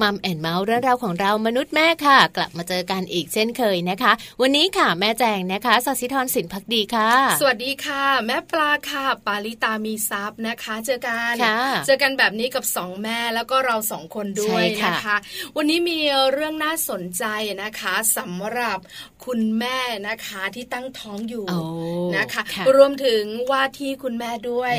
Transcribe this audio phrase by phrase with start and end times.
[0.00, 0.38] มัมแอน
[0.70, 7.10] เมาส์เรื่องราวของเรามนุษย์แม่ค่ะ กลับมาเจอกันอีกเช่นเคยนะคะ วันนี้ค่ะแม่แจงนะคะสัสิธรสินพักดีค่ะ
[7.40, 11.34] สวัสดีค่ะ แม่ปลาค่ะ ปาลิตามีซับนะคะ เจอกัน
[11.86, 15.16] เจอกันแบบนี้กับสองแม่แล้วก็เราสองคนด้วยนะคะ
[15.56, 15.98] วันนี้มี
[16.32, 17.24] เรื่องน่าสนใจ
[17.62, 18.78] นะคะสำหรับ
[19.24, 21.46] คุณแม่นะคะที่ตั้งท้องอยู่
[22.16, 22.42] นะคะ
[22.76, 24.74] รวมถึงว่าที่คุณแม่ด้วย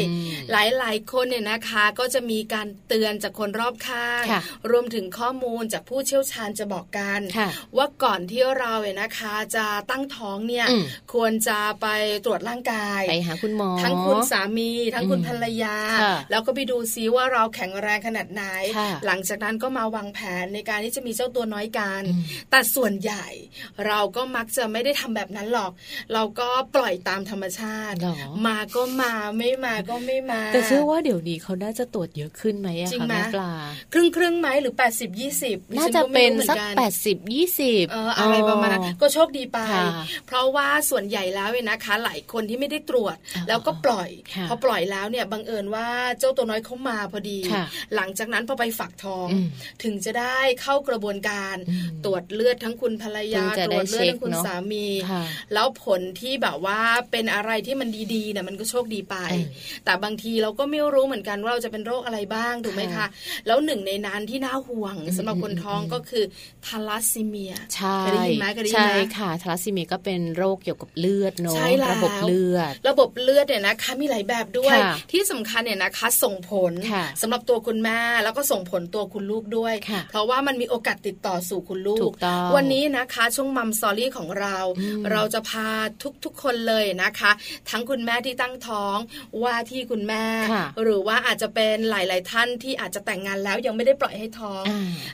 [0.52, 4.23] หลายๆ คนเนี่ยนะคะก็จะมีการเตือนจากคนรอบข้าง
[4.72, 7.19] รวมถึงข้อมูลจากผู้เชี่ยวชาญจะบอกกัน
[7.78, 10.68] ว่าก่อนที่เราเนี่ยนะคะจะตั้งท้องเนี่ย
[11.14, 11.88] ควรจะไป
[12.25, 15.78] ตรวจร่างกายไปหาคุณหมอทั้งคุณสามี ทั้งคุณภรรยา
[16.31, 18.44] แล้วก็ไปดูซิว่าเราแข็งแรงขนาดไหน
[19.06, 22.02] หลังจากนั้นก็มาวางแผนในการที่จะมีเจ้าตัวน้อยกัน
[22.52, 23.25] แต่ส่วนใหญ่
[23.88, 25.72] เราก็มักจะไม่ได้ทำแบบนั้นหรอก
[26.14, 27.97] เราก็ปล่อยตามธรรมชาติ
[28.47, 33.53] มาก็มาไม่มาก็ไม่มา แต่เชื่อว่าเดี๋ยวนี้เขาน่าจะตรวจเยอะขึ้นไหมอะคะแม่ปลา
[33.94, 36.58] ครึ่งครึ่งไหมหรือ 80 20น่าจะเป็นสัก
[36.97, 37.16] 80
[37.52, 39.59] 20เอออะไรประมาณนั้นก็โชคดีไป
[40.26, 43.16] เพราะว่าส่วนใหญ่แล้วเนี่ยนะคะ หลายคนที่ไม่ได้ตรวจ
[43.47, 44.09] แล้วก็ปล่อย
[44.50, 45.88] พอปล่อยแล้วเนี่ยบังเอิญว่า
[46.20, 47.40] เจ้าตัวน้อยเขามาพอดี
[47.96, 49.28] หลังจากนั้นพอไปฝักทอง
[49.84, 51.56] ถึงจะได้เข้ากระบวนการ
[52.06, 54.88] ตรวจเลือดทั้งคุณภรรยาตรวจเลือดทั้งคุณสามี
[55.53, 56.79] แล้วผลที่แบบว่า
[57.12, 59.16] เป็นอะไรที่มันดีๆเนี่ยมันก็โชคดีไป
[59.85, 63.06] แต่บางทีเราก็ไม่รู้เหมือนกันว่าเราจะเป็นโรคอะไรบ้างถูกไหมคะ
[63.47, 66.24] แล้วหนึ่งในนั้นที่น่าห่วงสำหรับคนท้องก็คือ
[66.66, 71.56] ทาลัสซีเมียใช่ได้ยินไหมเคยได้ยินไหมใช่ค่ะทาลัสซีเมียก็เป็นโรคเกี่ยวกับเลือดเนาะ
[71.92, 74.78] ระบบเลือด ระบบเลือดเนี่ยนะคะมีหลายแบบด้วย
[75.12, 76.74] ที่สำคัญเนี่ยนะคะส่งผล
[77.22, 79.76] สำหรับตัวคุณแม่แล้วก็ส่งผลตัวคุณลูกด้วย
[80.09, 82.09] เพราะว่ามันมีโอกาสติดต่อสู่คุณลูก
[82.56, 84.58] วันนี้นะคะช่วงมัมสอรี่ของเรา
[85.12, 85.70] เราจะพา
[86.24, 87.32] ทุกๆคนเลยนะคะ
[87.70, 88.97] ทั้งคุณแม่ที่ตั้งท้อง
[89.44, 90.26] ว่าที่คุณแม่
[90.84, 94.64] หรือว่าอาจจะเป็นหลาย ๆ ท่านที่อาจจะแต่งงานแล้วยังไม่ได้ปล่อยให้ท้อง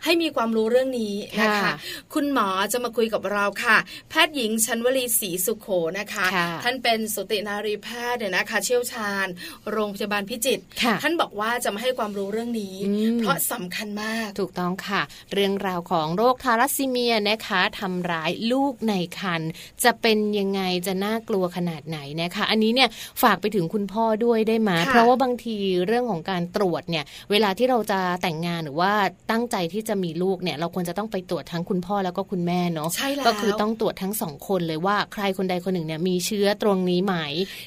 [0.03, 1.71] ให้มีความรู้เรื่องนี้นะคะ
[2.13, 3.77] คุณหมอจะมาคุยกับเราค่ะ
[4.09, 5.67] แพทย์หญิงชันวลีศรีสุขโข
[5.99, 6.25] นะคะ
[6.63, 9.27] ท่านเป็นสุตินารีแพทย์เนี่ยนะคะ เชี่ยวชาญ
[9.71, 10.63] โรงพยาบาลพิจิตร
[11.03, 12.75] ท่านบอกว่าจะมาให้ความรู้เรื่องนี้
[13.19, 15.01] เพราะสำคัญมากถูกต้องค่ะ
[15.33, 19.49] เรื่องราวของโรคทารัสซีเมียนะคะทำร้ายลูกในครรภ์
[19.83, 22.89] จะเป็นยังไงจะน่ากลัวขนาดไหนนะคะ อันนี้เนี่ย
[23.21, 25.57] ฝากไปถึงคุณพ่อด้วยได้ไหมเพราะว่าบางที
[25.87, 28.91] เรื่องของการตรวจเนี่ยเวลาที่เราจะแต่งงานหรือว่า
[29.31, 32.89] ตั้งใจที่จะมีลูกเนี่ยเราควรจะต้องไปตรวจทั้งคุณพ่อแล้วก็คุณแม่เนาะ
[33.27, 37.15] ก็คือต้องตรวจทั้งสองคนเลยว่าใครคนใดคนหนึ่งเนี่ยมีเชื้อตรงนี้ไหม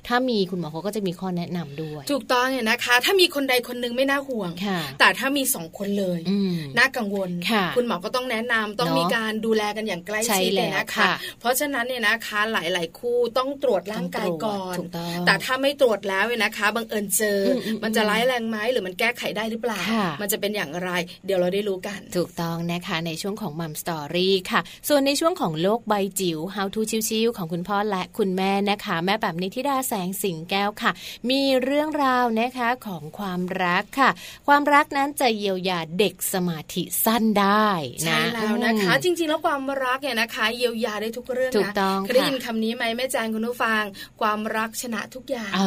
[0.09, 4.51] ถ้ามีคุณหมอเขาก็จะมีข้อแนะนำด้วย ถูกต้องเนี่ยนะคะ ถ้ามีคนใดคนหนึ่งไม่น่าห่วง
[5.01, 6.21] แต่ถ้ามีสองคนเลย
[6.79, 7.31] น่ากังวล
[7.77, 11.11] คุณหมอก็ต้องแนะนำต้องมีการดูแลกันอย่างใกล้ชิดเลยนะคะ
[11.41, 14.77] เพราะฉะนั้นเนี่ยนะคะหลาย ๆ คู่ต้องตรวจร่างกายก่อน
[15.27, 17.41] แต่ถ้าไม่ตรวจแล้วเนี่ยนะคะบังเอิญเจอ
[17.83, 19.81] มันจะร้ายแรงไหมหรือมันแก้ไขได้หรือเปล่า
[20.21, 20.91] มันจะเป็นอย่างไร
[21.27, 30.91] เดี๋ยวเราได้รู้กัน ถูกต้องนะคะในช่วงของมัมสตอรี่ค่ะ ส่วนในช่วงของโลกใบจิ๋ว How to ชิวๆของคุณพ่อและคุณแม่นะคะ แม่แบบนิติดาแสงสิงแก้วค่ะ
[31.31, 34.11] มีเรื่องราวนะคะของความรักค่ะ
[34.49, 43.83] ความรักนั้นจะเยียวยาเด็กสมาธิสั้นได้นะใช่แล้วนะคะ จริง ๆ แล้วความรักเนี่ยนะคะ เยียวยาได้ทุกเรื่องนะถูกต้องเคยได้ยินคำนี้ไหมแม่แจงคุณผู้ฟัง
[44.21, 45.61] ความรักชนะทุกอย่างเอ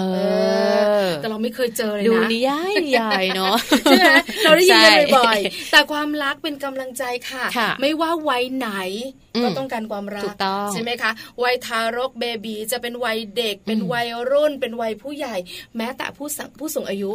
[1.06, 4.12] อแต่เราไม่เคยเจอเลยนะดูนิยายใหญ่เนาะใช่ไหม
[4.44, 7.44] เราได้ยินกันบ่อยๆแต่ความรักเป็นกำลังใจค่ะ
[7.82, 8.70] ไม่ว่าวัยไหน
[9.44, 10.36] ก็ต้องการความรัก
[10.74, 11.12] ใช่ไหมคะ
[11.44, 15.36] วัยทารกเบบีจะเป็นวัยเด็ก เป็นวัยรุ่น เป็นวัยผู้ใหญ่
[15.78, 16.28] แม้แต่ผู้
[16.60, 17.10] ผู้สูงอายุ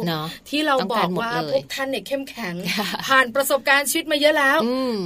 [0.49, 2.55] ที่เราบอกว่าพวกท่านเนี่ยเข้มแข็ง
[3.07, 4.57] ผ่านประสบการณ์ชีวิตมาเยอะแล้ว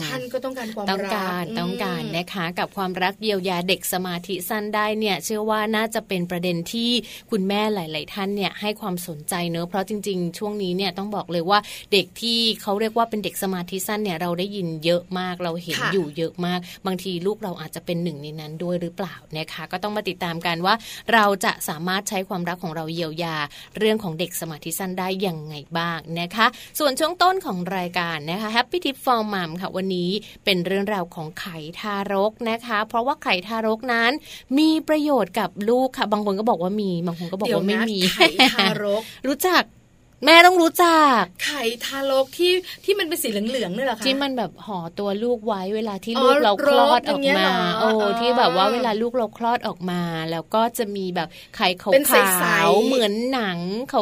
[0.06, 6.92] ท่านก็ต้องการความรักต้องการต้องการนะคะกับความรักเยียวยาเด็กสมาธิสั้นได้เนี่ยเชื่อว่าน่าจะเป็นประเด็นที่
[7.32, 11.60] คุณแม่หลาย ๆ ท่านเนี่ยให้ความสนใจเนอะเพราะจริง ๆ ช่วงนี้เนี่ยต้องบอกเลยว่า
[11.94, 20.76] เด็กที่เขาเรียกว่าเป็นเด็กสมาธิสั้นเนี่ยเราได้ยินเยอะมากเราเห็นอยู่เยอะมากบางทีลูกเราอาจจะเป็นหนึ่งในนั้นด้วยหรือเปล่านะคะก็ต้องมาติดตามกันว่า
[21.14, 23.38] เราจะสามารถใช้ความรักของเราเยียวยา
[23.78, 26.46] เรื่องของเด็กสมาธิสั้นได้อย่างไงบ้างนะคะ
[26.80, 30.10] ส่วนช่วงต้นของรายการนะคะ Happy Tip for Mom ค่ะวันนี้
[30.46, 34.12] เป็นเรื่องราวของไข่ทารกนะคะ เพราะว่าไข่ทารกนั้น
[34.58, 39.64] มีประโยชน์กับลูกค่ะ บางคนก็บอกว่ามี บางคนก็บอกว่าไม่มีไข่ทารก รู้จัก
[40.26, 42.52] แม่ต้องรู้จัก ไข่ทารกที่
[42.86, 47.50] ที่มันเป็นสีเหลืองๆนี่แหละค่ะที่มันแบบห่อตัวลูกไว้เวลาที่ลูกเราคลอดออกมา
[47.80, 47.90] โอ้
[48.20, 53.60] ที่แบบว่าเวลาลูกเราคลอดออกมา แล้วก็จะมีแบบไข่ขาวๆเหมือนหนัง
[53.94, 54.02] ขา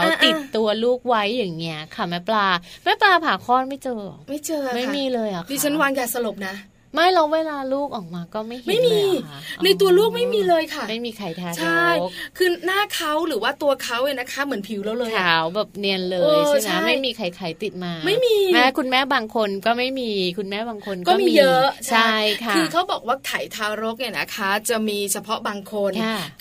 [0.00, 2.46] วๆติดตัวลูกไว้อย่างเงี้ยค่ะแม่ปลา
[2.84, 6.54] แม่ปลาผ่าคลอดไม่เจอ ไม่เจอไม่มีเลยอะดิฉันวางยาสลบนะ
[6.94, 9.00] ไม่เราเวลาลูกออกมาก็ไม่เห็นไม่มี
[9.64, 11.84] ในตัวลูกไม่มีเลยค่ะ ไม่มีไข่ทารกใช่
[12.36, 22.12] คือหน้าเขาหรือว่าตัวเขาเนี่ยนะคะ เหมือนผิวเราเลยขาวแบบเนียนเลยใช่ไหมไม่มีไข่ไข่ติดมา ไม่มีแม่คุณแม่บางคนก็ไม่มีคุณแม่บางคนก็มีเยอะใช่
[22.44, 25.92] ค่ะคือเขาบอกว่าไข่ทารกเนี่ยนะคะ จะมีเฉพาะบางคน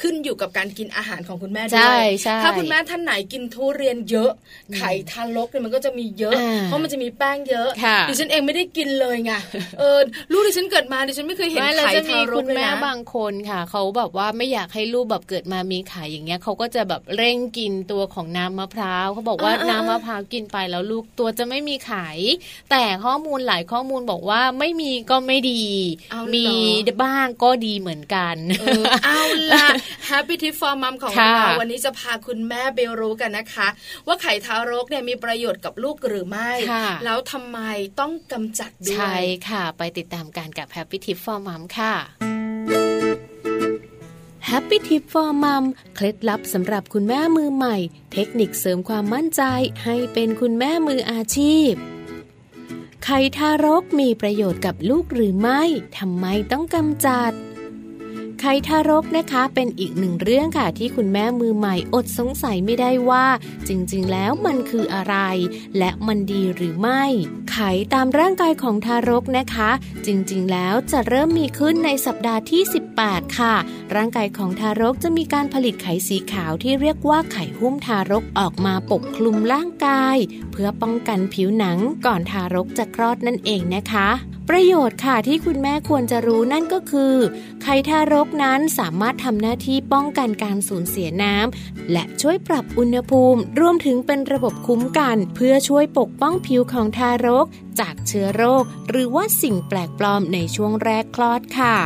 [0.01, 2.05] ขึ้นอยู่กับการกินอาหารของคุณแม่ด้วย
[2.43, 4.31] ถ้าคุณแม่ท่านไหนกินทุเรียนเยอะ
[4.77, 7.69] ไข่ทารกเนี่ยมันก็จะมีเยอะ เพราะมันจะมีแป้งเยอะ
[8.09, 9.31] ดิฉันเองไม่ได้กินเลยไง
[9.79, 9.99] เออ
[10.31, 22.07] ลูกดิฉันเกิดมาดิฉันไม่เคยเห็นไข่ทารกเลยนะคุณแม่บางคนค่ะเขาแบบว่าไม่อยากให้ลูกแบบเกิดมามีไข่อย่างเงี้ยเขาก็จะแบบเร่งกินตัวของน้ำมะพร้าวเขาบอกว่าน้ำมะพร้าวกินไปแล้วลูกตัวจะไม่มีไข่
[22.71, 25.63] แต่ข้อมูลหลายข้อมูลบอกว่าไม่มีก็ไม่ดี
[26.35, 26.45] มี
[27.03, 28.35] บ้างก็ดีเหมือนกัน
[29.05, 29.67] เอาล่ะ
[30.09, 33.67] Happy Tip for Mom ของเราวันนี้จะพาคุณแม่เบลรู้กันนะคะ
[34.07, 36.51] ว่าไข่ทารกเนี่ยมีประโยชน์กับลูกหรือไม่
[37.05, 37.59] แล้วทำไม
[37.99, 39.15] ต้องกำจัดด้วยใช่
[39.49, 41.93] ค่ะ ไปติดตามการกับ Happy Tip for Mom ค่ะ
[44.49, 45.63] Happy Tip for Mom
[45.95, 47.77] เคล็ดลับสำหรับคุณแม่มือใหม่
[48.13, 49.41] เทคนิคเสริมความมั่นใจ
[49.83, 51.71] ให้เป็นคุณแม่มืออาชีพ
[53.03, 55.61] ไข่ทารกมีประโยชน์กับลูกหรือไม่
[55.97, 57.31] ทำไมต้องกำจัด
[58.41, 63.25] ไข่ทารกนะคะเป็นอีกหนึ่งเรื่องค่ะที่คุณแม่มือใหม่อดสงสัยไม่ได้ว่า
[63.67, 65.15] จริงๆ แล้วมันคืออะไร
[65.77, 67.03] และมันดีหรือไม่
[67.51, 69.69] ไข่ตามร่างกายของทารกนะคะ
[70.05, 72.61] จริงๆ แล้วจะเริ่มมีขึ้นในสัปดาห์ที่
[72.99, 73.55] 18 ค่ะ
[73.95, 80.17] ร่างกายของทารกจะมีการผลิตไข่สีขาวที่เรียกว่าไข่หุ้มทารกออกมาปกคลุมร่างกาย
[80.51, 84.09] เพื่อป้องกันผิวหนังก่อนทารกจะคลอดนั่นเองนะคะ
[84.53, 87.15] ประโยชน์ค่ะที่คุณแม่ควรจะรู้นั่นก็คือ
[87.61, 97.45] ไข่ทารกนั้นสามารถทำหน้าที่ป้องกันการสูญเสียน้ำและช่วยปรับอุณหภูมิ รวมถึงเป็นระบบคุ้มกัน เพื่อช่วยปกป้องผิวของทารก
[97.79, 101.77] จากเชื้อโรค หรือว่าสิ่งแปลกปลอมในช่วงแรกคลอดค่ะ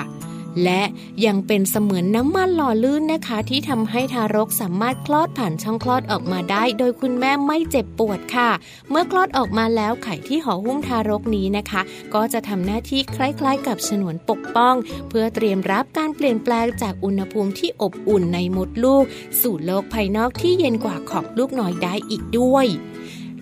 [0.63, 0.81] และ
[1.25, 8.49] ยังเป็นเสมือนน้ำมันหล่อลื่นนะคะ ที่ทำให้ทารกสามารถคลอดผ่านช่องคลอดออกมาได้ โดยคุณแม่ไม่เจ็บปวดค่ะ
[8.89, 11.81] เมื่อคลอดออกมาแล้วไข่ที่ห่อหุ้มทารกนี้นะคะ
[12.13, 14.75] ก็จะทำหน้าที่คล้ายๆ กับฉนวนปกป้อง
[15.09, 19.03] เพื่อเตรียมรับการเปลี่ยนแปลงจากอุณหภูมิที่อบอุ่นในมดลูก
[19.41, 22.67] สู่โลกภายนอกที่เย็นกว่าของลูกน้อยได้อีกด้วย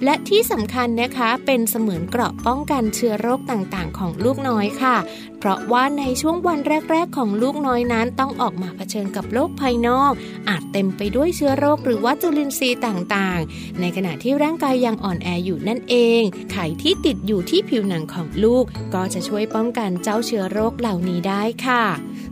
[0.03, 4.97] และที่สำคัญนะคะเป็นเสมือนเกราะป้องกันเชื้อโรคต่างๆ ของลูกน้อยค่ะ
[5.39, 6.59] เพราะว่าในช่วงวัน
[6.91, 10.11] แรก ๆ ของลูกน้อยนั้นต้องออกมาเผชิญกับโลกภายนอก
[10.49, 21.83] อาจเต็มไปด้วยเชื้อโรคหรือว่าจุลินทรีย์ต่างๆ ในขณะที่ร่างกายยังอ่อนแออยู่นั่นเอง ไข่ที่ติดอยู่ที่ผิวหนังของลูก ก็จะช่วยป้องกันเจ้าเชื้อโรคเหล่านี้ได้ค่ะ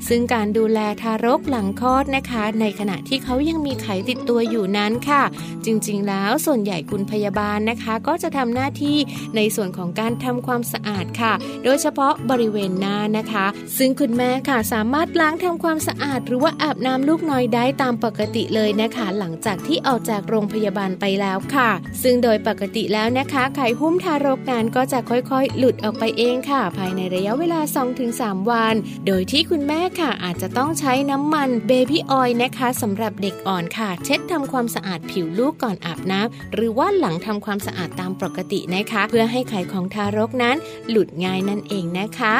[0.07, 5.23] ซึ่งการดูแลทารกหลังคลอดนะคะ ในขณะที่เขายังมีไข่ติดตัวอยู่นั้นค่ะ
[5.65, 8.97] จริงๆ แล้วส่วนใหญ่คุณพยาบาลนะคะ ก็จะทำหน้าที่
[9.35, 13.45] ในส่วนของการทำความสะอาดค่ะ โดยเฉพาะบริเวณหน้านะคะ
[13.77, 21.69] ซึ่งคุณแม่ค่ะสามารถล้างทำความสะอาด หรือว่าอาบน้ำลูกน้อยได้ตามปกติเลยนะคะ หลังจากที่ออกจากโรงพยาบาลไปแล้วค่ะ
[22.03, 27.59] ซึ่งโดยปกติแล้วนะคะไข่หุ้มทารกนั้นก็จะค่อยๆ หลุดออกไปเองค่ะ ภายในระยะเวลา
[28.05, 28.75] 2-3 วัน
[29.07, 40.55] โดยที่คุณแม่ค่ะ อาจจะต้องใช้น้ำมันเบบี้ออยล์นะคะสำหรับเด็กอ่อนค่ะ เช็ดทำความสะอาดผิวลูกก่อนอาบน้ำหรือว่าหลังทำความสะอาดตามปกตินะคะ เพื่อให้ไข่ของทารกนั้น
[40.89, 42.35] หลุดง่ายนั่นเองนะคะ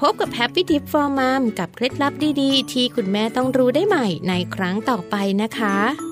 [0.00, 6.09] พบกับ Happy Tip for Mom กับเคล็ดลับดีๆ ที่คุณแม่ต้องรู้ได้ใหม่ในครั้งต่อไปนะคะ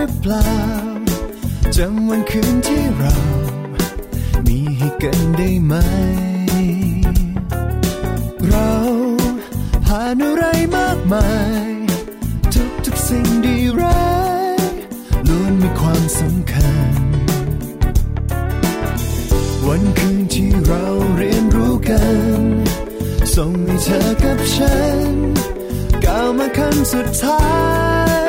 [0.00, 0.54] รือเปล่า
[1.76, 3.16] จำวันคืนที่เรา
[4.46, 5.74] มีให้กันได้ไหม
[8.48, 8.72] เรา
[9.86, 10.44] ผ่านอะไร
[10.76, 11.30] มากมา
[11.68, 11.70] ย
[12.54, 14.10] ทุกทุกสิ่งดีร้า
[14.56, 14.58] ย
[15.28, 16.92] ล้วนมีความสำคัญ
[19.66, 22.04] วันคืนที่เราเรียนรู้กั
[22.38, 22.40] น
[23.34, 25.08] ส่งให้เธอกับฉัน
[26.04, 27.42] ก้าวมาขั้นสุดท้า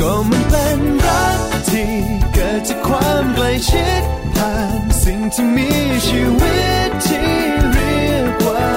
[0.00, 1.40] ก็มันเป็นรัก
[1.70, 1.92] ที่
[2.34, 4.02] เกิดจากความใกล้ชิด
[4.36, 5.70] ผ่านสิ่งที่มี
[6.06, 7.30] ชีวิตที่
[7.72, 8.68] เรียกว่า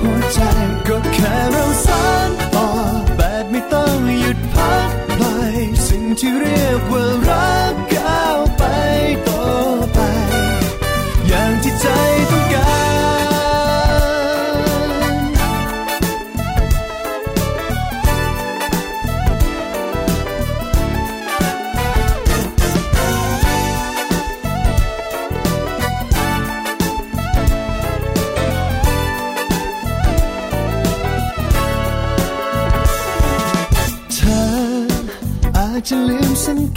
[0.00, 0.40] หัวใจ
[0.88, 2.68] ก็แค่เราสานต่อ
[3.16, 5.54] แบบไม่ต้องหยุดพักปล่อย
[5.88, 7.04] สิ่งที่เรียกว่า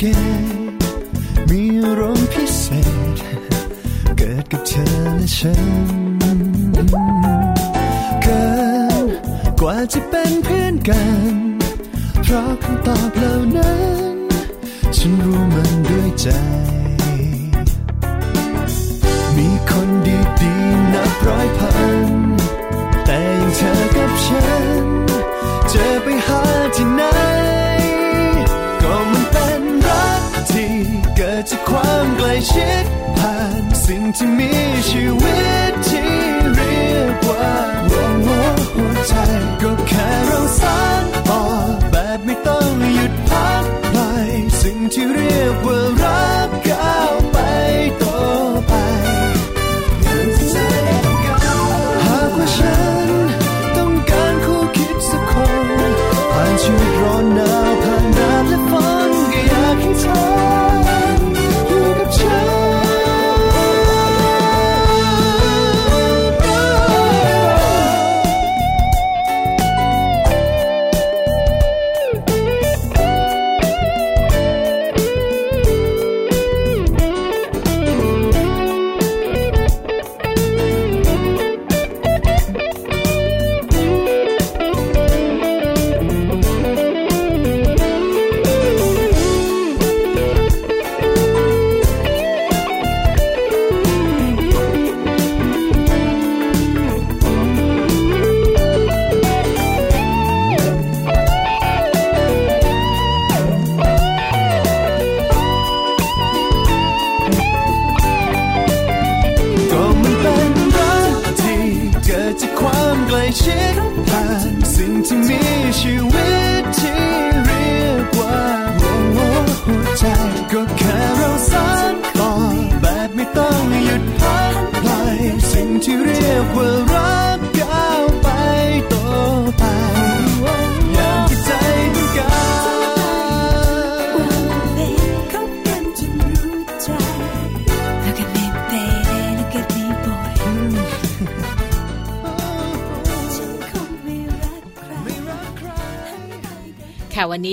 [0.02, 0.18] มสังเก
[0.74, 0.84] ต
[1.50, 2.66] มีอารมณ์พิเศ
[3.16, 3.18] ษ
[4.18, 4.86] เกิดกับเธอ
[5.18, 5.62] และฉัน
[8.24, 8.46] เกิ
[9.04, 9.06] น
[9.60, 11.36] กว่าจะเป็นเพื่อนกัน
[12.24, 13.76] เพราะคำตอบเหล่านั้
[14.14, 14.18] น
[14.96, 16.28] ฉันรู้มันด้วยใจ
[19.38, 19.90] มีคน
[20.42, 21.76] ดีๆนับร้อยพั
[22.08, 22.10] น
[23.06, 24.46] แต่ยังเธอกับฉั
[24.84, 24.86] น
[25.70, 26.42] เจะไปหา
[26.78, 27.31] ที่ไหน
[32.50, 32.86] ชิด
[33.18, 34.52] ผ่านสิ่งที่มี
[34.90, 36.12] ชีวิตที่
[36.56, 37.52] เรียกว่า
[38.76, 39.14] หัวใจ
[39.62, 41.42] ก็แค่เราสานต่อ
[41.92, 43.98] แบบไม่ต้องหยุดพักไป
[44.62, 46.50] สิ่งที่เรียกว่ารัก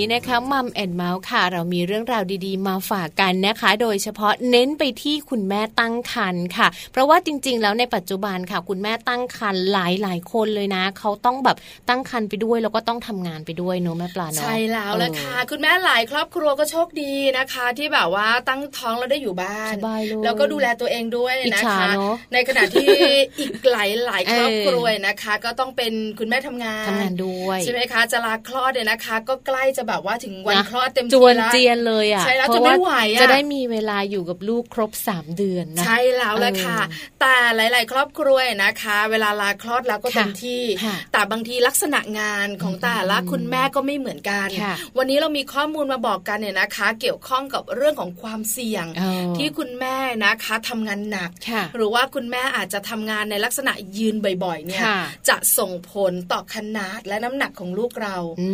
[0.09, 11.57] นนี้นะคะมัมแอนเมาส์ค่ะ เรามีเรื่องราวดีๆ มาฝากกันนะคะ โดยเฉพาะเน้นไปที่คุณแม่ตั้งครรภ์ค่ะ เพราะว่าจริง ๆ แล้วในปัจจุบันค่ะ คุณแม่ตั้งครรภ์หลายๆคนเลยนะ เขาต้องแบบ
[11.89, 22.91] ตั้งครรภ์ไปด้วย แล้วก็ต้องทำงานไปด้วยเนอะแม่ปลาเนอะใช่แล้วละค่ะเออคุณแม่หลายครอบครัวก็โชคดีนะคะ ที่แบบว่าตั้งท้องแล้วได้อยู่บ้านสบายเลยแล้วก็ดูแลตัวเองด้วยอิจนะฉาคะเนอะในขณะที่
[23.41, 54.15] อีกหลายหลายๆครอบครัวนะคะ ก็ต้องเป็นคุณแม่ทำงานทำงานด้วยใช่ไหมคะจะลาคลอดเนี่ยนะคะ ก็ใกล้จะแบบว่าถึงวันนะคลอดเต็มจทีวนแล้วเจียนเลยอะใช่แล้วเพจะราะไม่ว่าไหวอะจะได้มีเวลาอยู่กับลูกครบ 3 เดือนนะใช่แล้วแหละค่ะเออแต่หลาย ๆ ครอบครัวนะคะ เวลาลาคลอดแล้วก็ค่ะเต็มที่ค่ะแต่บางทีลักษณะงานของแต่ละคุณแม่ก็ไม่เหมือนกันค่ะวันนี้เรามีข้อมูลมาบอกกันเนี่ยนะคะ เกี่ยวข้องกับเรื่องของความเสี่ยงเออที่คุณแม่นะคะทำงานหนักค่ะหรือว่าคุณแม่อาจจะทำงานในลักษณะยืน
[54.45, 58.49] บ่อยๆเนี่ยค่ะจะส่งผลต่อขนาดและน้ำหนักของลูกเราอื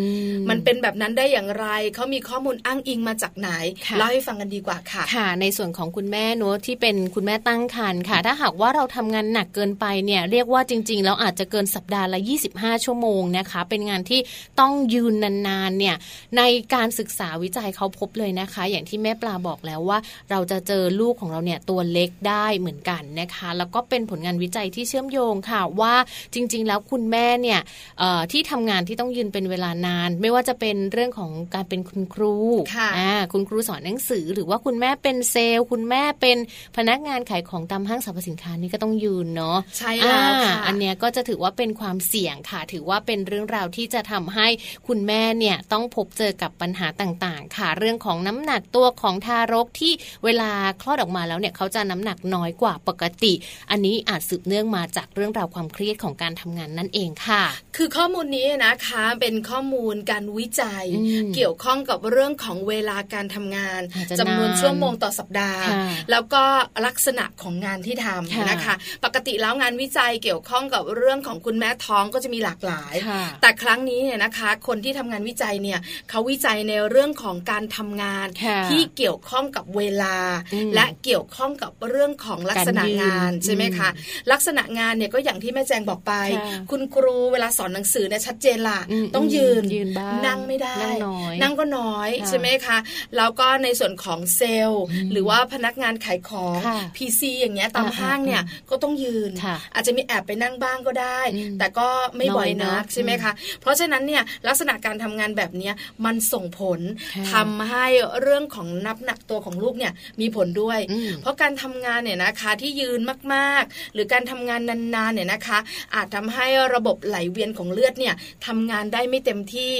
[0.51, 3.51] มันเป็นแบบนั้นได้อย่างไรเขามีข้อมูลอ้างอิงมาจากไหน
[3.87, 12.21] ค่ะเล่าให้ฟังกันดีกว่าค่ะค่ะ ในส่วนของคุณแม่เนอะที่เป็นคุณแม่ตั้งครรภ์ค่ะ ถ้าหากว่าเราทำงานหนักเกินไปเนี่ยเรียกว่าจริง ๆ แล้วอาจจะเกินสัปดาห์ละ
[12.53, 14.21] 25 ชั่วโมงนะคะ เป็นงานที่
[14.61, 15.15] ต้องยืน
[15.49, 15.97] นานๆเนี่ย
[16.37, 16.43] ใน
[16.75, 19.99] การศึกษาวิจัยเขาพบเลยนะคะ อย่างที่แม่ปลาบอกแล้วว่า
[20.31, 25.95] เราจะเจอลูกของเราเนี่ยตัวเล็กได้เหมือนกันนะคะ แล้วก็เป็นผลงานวิจัยที่เชื่อมโยงค่ะว่า
[26.35, 27.61] จริง ๆ แล้วคุณแม่เนี่ย
[27.99, 31.24] เอ่อที่ทำงานที่ต้องยืนเป็นเวลานาน ไม่ว่าจะเป็นเรื่องของ
[31.55, 32.35] การเป็นคุณครู
[32.77, 36.39] ค่ะอ่าคุณครูสอนหนังสือ หรือว่าคุณแม่เป็นเซลล์ คุณแม่เป็น
[36.77, 44.49] พนักงานขายของตามห้างสรรพสินค้านี่ก็ต้องยืนเนาะใช่แล้วค่ะอ่าอันเนี้ยก็จะถือว่าเป็นความเสี่ยงค่ะ ถือว่าเป็นเรื่องราวที่จะทำให้
[44.89, 49.93] คุณแม่เนี่ยต้องพบเจอกับปัญหาต่างๆ ค่ะ เรื่องของน้ำหนักตัวของทารกที่
[50.25, 50.51] เวลา
[50.83, 53.33] คลอดออกมาแล้วเนี่ยเขาจะน้ำหนักน้อยกว่าปกติ
[53.71, 57.43] อันนี้อาจสืบเนื่องมาจากเรื่องราวความเครียดของการทำงานนั่นเองค่ะ
[57.77, 65.77] คือข้อมูลนี้นะคะเป็นข้อมูลการวิจัยอืมเกี่ยวข้องกับเรื่องของเวลาการทำงานอาจจะจำนวนนานชั่วโมงต่อสัปดาห์ค่ะ
[66.11, 66.43] แล้วก็
[66.87, 68.75] ลักษณะของงานที่ทค่ะำนะคะ
[69.05, 75.79] ปกติแล้วงานวิจัยเกี่ยวข้องกับเรื่องของคุณแม่ท้องก็จะมีหลากหลายค่ะแต่ครั้งนี้เนี่ยนะคะ คนที่ทำงานวิจัยเนี่ย
[76.11, 80.17] เขาวิจัยในเรื่องของการทำงานค่ะที่เกี่ยวข้องกับเวลา
[80.55, 92.79] อืมและเกี่ยวข้องกับเรื่องของลักษณะการยืนงานใช่ไหมคะอืมลักษณะงานเนี่ยก็อย่างที่แม่แจงบอกไปค่ะคุณครูเวลาสอนหนังสือเนี่ยชัดเจนล่ะอืมต้องยืนยืนบ้างนั่งไม่ได้นั่งน้อยนั่งก็น้อยค่ะใช่ไหมคะ
[93.17, 106.81] แล้วก็ในส่วนของเซลล์อืมหรือว่าพนักงานขายของค่ะ PC อย่างเงี้ยตามอ่าห้างเนี่ยก็ต้องยืนค่ะอาจจะมีแอบไปนั่งบ้างก็ได้อืมแต่ก็ไม่บ่อยน้อยเนนัอะกใช่ไหมคะเพราะฉะนั้นเนี่ยลักษณะการทำงานแบบเนี้ยมันส่งผล
[107.15, 107.87] ค่ะทำให้
[108.21, 113.01] เรื่องของนับหนักตัวของลูกเนี่ยมีผลด้วยอืมเพราะการทำงานเนี่ยนะคะที่ยืน
[113.35, 115.59] มากๆ หรือการทำงานนานๆเนี่ยนะคะ
[115.95, 118.15] อาจทำให้ระบบไหลเวียนของเลือดเนี่ย
[118.47, 119.75] ทำงานได้ไม่เต็มที่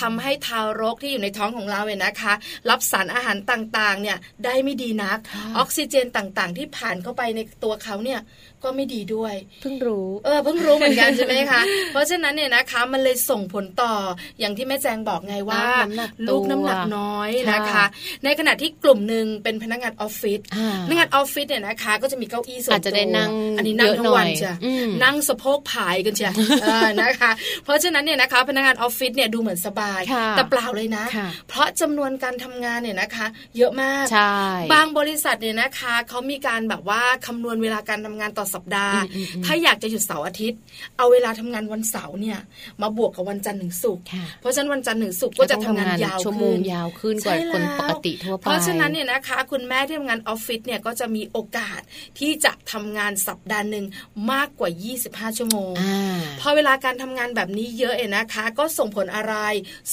[0.00, 2.32] ทำให้ทารกที่อยู่ในท้องของเราเนี่ยนะคะ
[2.70, 8.20] รับสารอาหารต่างๆเนี่ยได้ไม่ดีนักค่ะออกซิเจนต่างๆ ที่ผ่านเข้าไปในตัวเขาเนี่ย
[8.64, 11.60] ก็ไม่ดีด้วยเพิ่งรู้เออเพิ่งรู้เหมือนกันใช่ไหมคะ
[11.92, 13.92] เพราะฉะนั้นเนี่ยนะคะมันเลยส่งผลต่อ
[14.40, 17.84] อย่างที่แม่แจงบอกไงว่าน้ำหนักตัวลูกน้ำหนักน้อยนะคะค่ะ
[18.24, 27.30] ในขณะที่กลุ่มหนึ่งเป็นพนักงานออฟฟิศอ่าพนักงานออฟฟิศเนี่ยนะคะ ก็จะมีเก้าอี้ส่วนตัวอาจจะได้นั่งอันนี้นั่งเยอะทั้งวันหน่อยเชียวอืมนั่งสะโพกผายกันเชียวเออนะคะ
[27.64, 34.36] เพราะฉะนั้นเนี่ยนะคะ พนักงานออฟฟิศเนี่ยดูเหมือนสบายค่ะแต่เปล่าเลยนะค่ะเพราะจำนวนการทำงานเนี่ยนะคะ เยอะมากใช่
[34.74, 40.60] บางบริษัทเนี่ยนะคะเขามีการแบบว่าคำนวณเวลาการทำงานต่อสัปดาห์อืมอืมอืมถ้าอยากจะหยุดเสาร์อาทิตย์
[40.96, 42.38] เอาเวลาทำงานวันเสาร์เนี่ย
[42.82, 51.80] มาบวกกับวันจันทร์ถึงศุกร์ค่ะเพราะฉะนั้นวันจันทร์ถึงศุกร์ก็จะทำงานยาวชั่วโมขึ้งนยาวขึ้นกว่าใช่คนแล้วปกติทั่วไปเพราะฉะนั้นเนี่ยนะคะ คุณแม่ที่ทำงานออฟฟิศเนี่ยก็จะมีโอกาส
[52.18, 53.84] ที่จะทำงานสัปดาห์หนึ่ง
[54.32, 54.70] มากกว่า
[55.04, 59.34] 25 ชั่วโมงอ่าพอเวลาการทำงานแบบนี้เยอะเองนะคะ ก็ส่งผลอะไร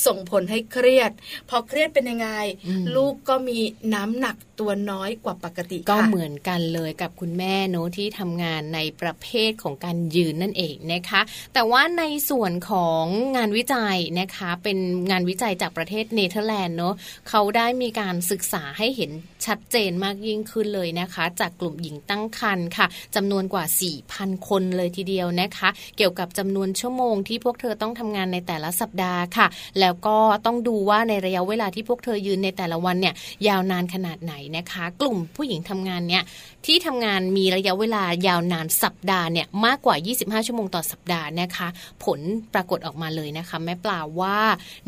[0.05, 1.11] ส่งผลให้เครียด
[1.49, 2.29] พอเครียดเป็นยังไง
[2.67, 3.59] อืมลูกก็มี
[3.93, 11.21] น้ำหนักตัวน้อยกว่าปกติก็ค่ะเหมือนกันเลยกับคุณแม่เนอะที่ทำงานในประเภทของการยืนนั่นเองนะคะ
[11.53, 13.03] แต่ว่าในส่วนของ
[13.37, 14.77] งานวิจัยนะคะเป็น
[15.11, 16.95] งานวิจัยจากประเทศเนเธอร์แลนด์เนาะ
[17.29, 19.11] เขาได้มีการศึกษาให้เห็น
[19.45, 23.65] ชัดเจนมากยิ่งขึ้นเลยนะคะ จากกลุ่มหญิงตั้งครรภ์ค่ะจำนวนกว่า
[24.05, 29.47] 4,000 คนเลยทีเดียวนะคะ เกี่ยวกับจำนวนชั่วโมงที่พวกเธอต้องทำงานในแต่ละสัปดาห์ค่ะ
[29.79, 33.13] แล้วก็ต้องดูว่าในระยะเวลาที่พวกเธอยืนในแต่ละวันเนี่ย
[33.47, 36.23] ยาวนานขนาดไหนนะคะ กลุ่มผู้หญิงทำงานเนี่ย
[36.65, 41.67] ที่ทำงานมีระยะเวลายาวนานสัปดาห์เนี่ยมากกว่า 25 ชั่วโมงต่อสัปดาห์นะคะ
[42.03, 42.19] ผล
[42.53, 44.39] ปรากฏออกมาเลยนะคะ แม่ปลาว่า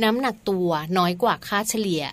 [0.03, 2.03] น้ำหนักตัวน้อยกว่าค่าเฉลี่ย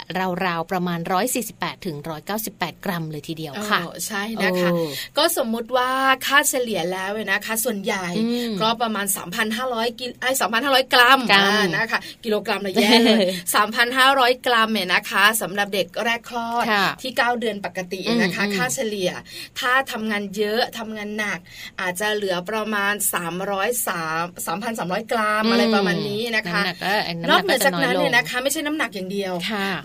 [0.46, 0.98] ราวๆประมาณ
[1.42, 1.96] 148ถึง
[2.26, 4.70] 198 กรัมเลยทีเดียวค่ะใช่นะคะ
[5.18, 5.90] ก็สมมุติว่า
[6.26, 8.06] ค่าเฉลี่ยแล้วนะคะ ส่วนใหญ่
[8.62, 9.06] ก็ประมาณ
[9.52, 10.30] 3,500กิโลไอ้
[10.62, 11.18] 3,500 กรัม
[11.76, 13.24] นะคะ กิโลกรัมเลยแย่เลย
[13.84, 16.64] 3,500 กรัมเนี่ยนะคะสำหรับเด็กแรกคลอด
[17.02, 19.10] ที่ 9 เดือนปกตินะคะ ค่าเฉลี่ย
[19.58, 21.38] ถ้าทำงานเยอะทำงานหนัก
[21.80, 22.94] อาจจะเหลือประมาณ
[23.56, 26.62] 303 3,300 กรัมอะไรประมาณนี้นะคะ
[27.30, 29.32] นอกเหนือจากนั้นเนี่ยนะคะ ไม่ใช่น้ำหนักอย่างเดียว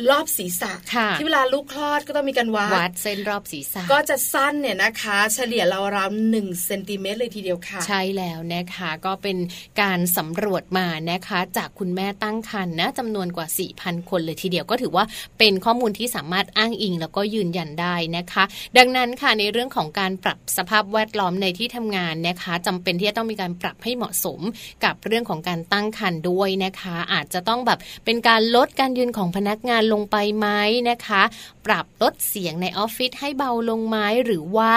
[0.10, 0.74] รอบศีรษะ
[1.18, 5.64] ที่เวลาลูกคลอดก็ต้องมีการวัดวัดเส้นรอบศีรษะก็จะสั้นเนี่ยนะคะ เฉลี่ย
[5.96, 9.38] ราวๆหนึ่งเซนติเมตรเลยทีเดียวค่ะ ใช่แล้วนะคะก็เป็น
[9.82, 13.48] การสำรวจมานะคะ จากคุณแม่ตั้งครรภ์นะจำนวนกว่า
[13.80, 15.06] 4,000 คนเลยทีเดียวก็ถือว่า
[15.40, 18.44] เป็นข้อมูลที่สามารถอ้างอิงแล้วก็ยืนยันได้นะคะ
[18.78, 24.40] ดังนั้นค่ะในเรื่องของการปรับสภาพแวดล้อมในที่ทำงานนะคะจำเป็นที่จะต้องมีการปรับให้เหมาะสม
[24.86, 30.48] กับเรื่องของการตั้งครรภ์ด้วยนะคะ อาจจะต้องแบบเป็นการลดการยืนของพนักงานลงไปไหม
[30.90, 31.22] นะคะ
[31.66, 34.72] ปรับลดเสียงในออฟฟิศให้เบาลงไหมหรือว่า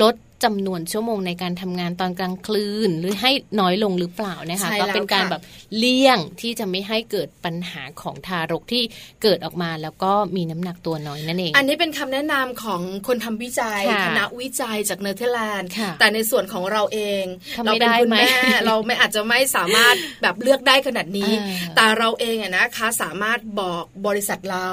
[0.00, 5.42] ลด จำนวนชั่วโมงในการทำงานตอนกลางคืน หรือให้น้อยลงหรือเปล่านะคะก็เป็นการแบบ
[5.76, 8.82] เลี่ยงที่จะไม่ให้เกิดปัญหาของทารกที่
[9.22, 17.24] เกิดออกมาแล้วก็มีน้ำหนักตัวน้อยนั่นเอง อันนี้เป็นคำแนะนำของคนทำวิจัยคณะวิจัยจากเนเธอร์แลนด์แต่ในส่วนของเราเอง
[17.64, 18.26] เราเป็นคุณแม่
[18.66, 21.32] เราไม่อาจจะไม่สามารถแบบเลือกได้ขนาดนี้
[21.76, 24.68] แต่เราเองอะนะคะสามารถบอกบริษัทเรา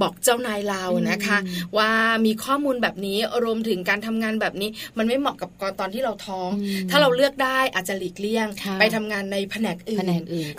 [0.00, 1.38] บอกเจ้านายเรานะคะ
[1.78, 1.90] ว่า
[2.26, 6.50] มีข้อมูลแบบนี้รวมถึงการทำงานแบบนี้มันไม่เหมาะกับตอนที่เราท้อง
[6.90, 8.46] ถ้าเราเลือกได้อาจจะหลีกเลี่ยง
[8.80, 10.06] ไปทำงานในแผนกอื่น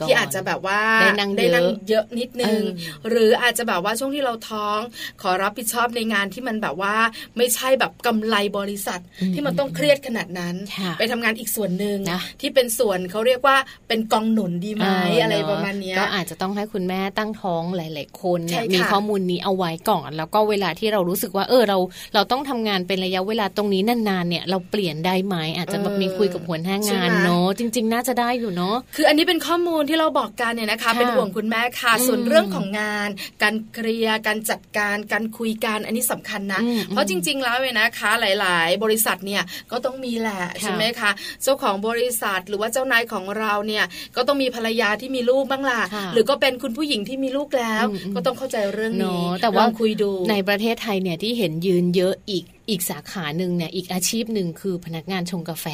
[0.07, 1.31] ที่อาจจะแบบว่าได้นั่ง
[1.89, 2.61] เยอะนิดนึง
[3.09, 4.79] หรืออาจจะแบบว่าช่วงที่เราท้อง
[5.21, 6.95] ขอรับผิดชอบในงานที่มันแบบว่า
[7.37, 8.99] ไม่ใช่แบบกำไรบริษัท
[9.33, 10.55] ที่มันต้องเครียดขนาดนั้น
[10.99, 11.99] ไปทำงานอีกส่วนหนึ่ง
[12.41, 14.87] ที่เป็นส่วนเขาเรียกว่าเป็นกองหนุนดีไหม
[15.21, 21.77] อะไรประมาณนี้ก็อาจจะต้องให้คุณแม่ตั้งท้องหลาย ๆ คนเนี่ยมีข้อมูลนี้เอาไว้ก่อน แล้วก็เวลาที่เรารู้สึกว่า เออเรา
[22.13, 33.09] เราต้องทำงานเป็นระยะเวลาตรงนี้นานๆเนี่ยเราเปลี่ยนได้ไหมอาจจะแบบมีคุยกับหัวหน้างานเนาะจริง ๆ น่าจะได้อยู่เนาะคืออันนี้เป็นข้อมูลที่เราบอกกันเนี่ยนะคะ เป็นห่วงคุณแม่ค่ะ ส่วนเรื่องของงาน
[33.43, 41.11] การเคลียร์การจัดการการคุยกันอันนี้สำคัญนะ เพราะจริง ๆ แล้วเนี่ยนะคะหลาย ๆ บริษัทเนี่ยก็ต้องมีแหละใช่ไหมคะ
[41.43, 45.81] เจ้าของบริษัทหรือว่าเจ้านายของเราเนี่ยก็ต้องมีภรรยาที่มีลูกบ้างล่ะ
[46.13, 55.65] หรือก็เป็นคุณผู้หญิงที่มีลูกแล้ว ก็ต้องเข้าใจเรื่องนี้แต่ว่าคุยดูในประเทศไทยเนี่ยที่เห็นยืนเยอะอีก อีกสาขาหนึ่งเนี่ยอีกอาชีพหนึ่งคือพนักงานชงกาแฟ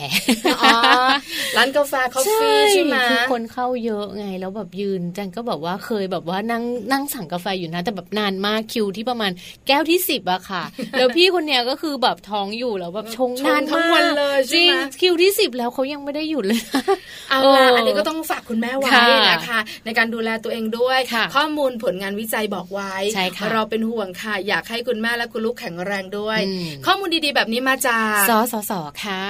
[1.57, 9.31] ร้านกาแฟคอฟฟี่ใช่ไหมคือคนเข้าเยอะไงแล้วแบบยืนจันก็แบบว่าเคยแบบว่านั่งนั่งสั่งกาแฟอยู่นะแต่แบบนานมากคิวที่ประมาณ
[9.67, 10.63] แก้วที่สิบอะค่ะ
[10.97, 16.62] แล้วพี่คนเนี้ยก็คือแบบท้องอยู่แล้วแบบชงนานมากเลยจริงคิวที่สิบแล้วเขายังไม่ได้หยุดเลย
[17.29, 18.89] เอาล่ะอันนี้ก็ต้องฝากคุณแม่ไว้
[19.29, 20.99] นะคะในการดูแลตัวเองด้วย
[21.36, 22.93] ข้อมูลผลงานวิจัยบอกไว้
[23.53, 26.39] เราเป็นห่วงค่ะ อยากให้คุณแม่และคุณลูกแข็งแรงด้วย
[26.89, 28.71] ข้อมูลดีๆ แบบนี้มาจากสสส
[29.04, 29.23] ค่ะ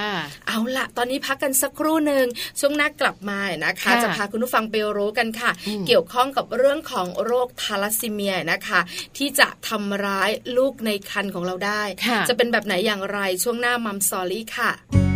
[0.48, 2.26] เอาละตอนนี้พักกันสักครู่หนึ่ง
[2.60, 5.50] ช่วงหน้ากลับมานะคะ จะพาคุณผู้ฟังไปรู้กันค่ะ
[5.86, 8.80] เกี่ยวข้องกับเรื่องของโรคทาลัสซีเมียนะคะ
[9.16, 11.82] ที่จะทำร้ายลูกในครรภ์ของเราได้
[12.28, 15.07] จะเป็นแบบไหนอย่างไรช่วงหน้ามัมซอรี่ค่ะ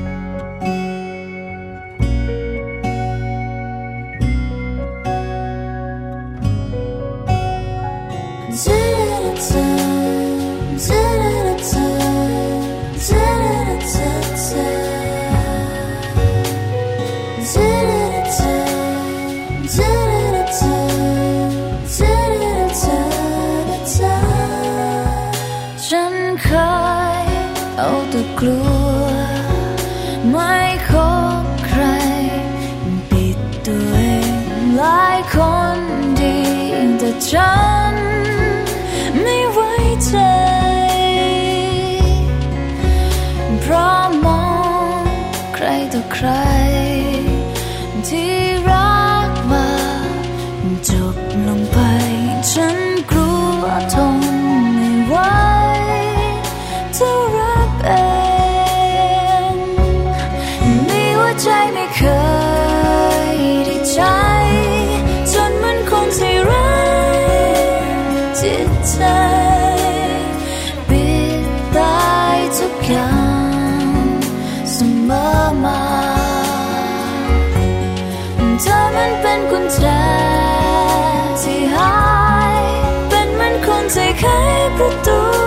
[85.02, 85.41] tú.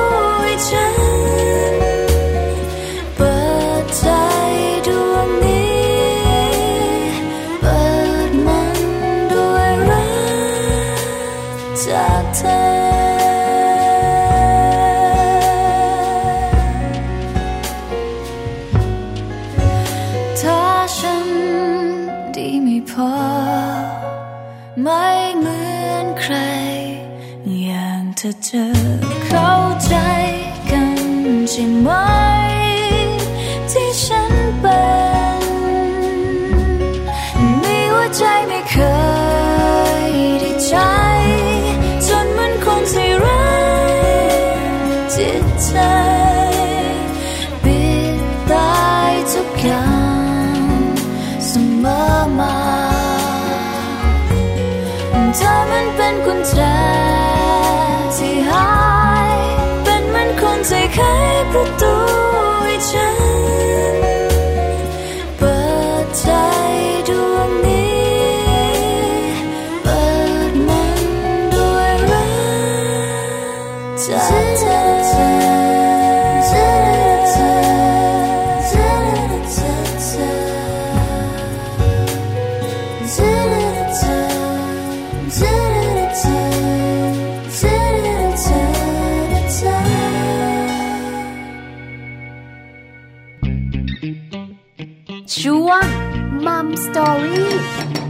[96.75, 98.04] มัม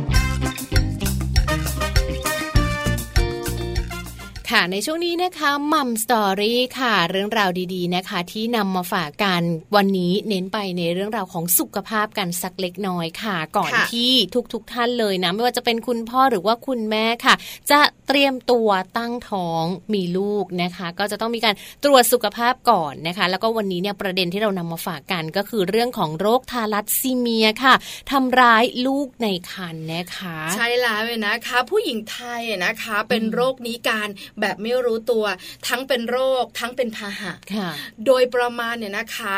[4.58, 9.41] ค่ะ ในช่วงนี้นะคะมัมสตอรี่ค่ะ เรื่องราวดีๆนะคะ ที่นำมาฝากกัน
[9.76, 14.13] วันนี้เน้นไปในเรื่องราวของสุขภาพกันสักเล็กน้อยค่ะ ก่อนค่ะที่
[14.54, 17.36] ทุกๆทท่านเลยนะ ไม่ว่าจะเป็นคุณพ่อหรือว่าคุณแม่ค่ะ
[17.72, 19.63] จะเตรียมตัวตั้งท้อง
[19.94, 27.74] มีลูกนะคะ ก็จะต้องมีการตรวจสุขภาพก่อนนะคะ แล้วก็วันนี้เนี่ยประเด็นที่เรานำมาฝากกันก็คือเรื่องของโรคทาลัสซีเมียค่ะ
[28.12, 34.10] ทำร้ายลูกในครรภ์นะคะ ใช่แล้วเลยนะคะ ผู้หญิงไทยอะนะคะ เป็นโรคนี้การ
[34.41, 35.25] แบบไม่รู้ตัว
[35.67, 37.69] ทั้งเป็นโรคทั้งเป็นพาหะค่ะ
[38.05, 39.34] โดยประมาณเนี่ยนะคะ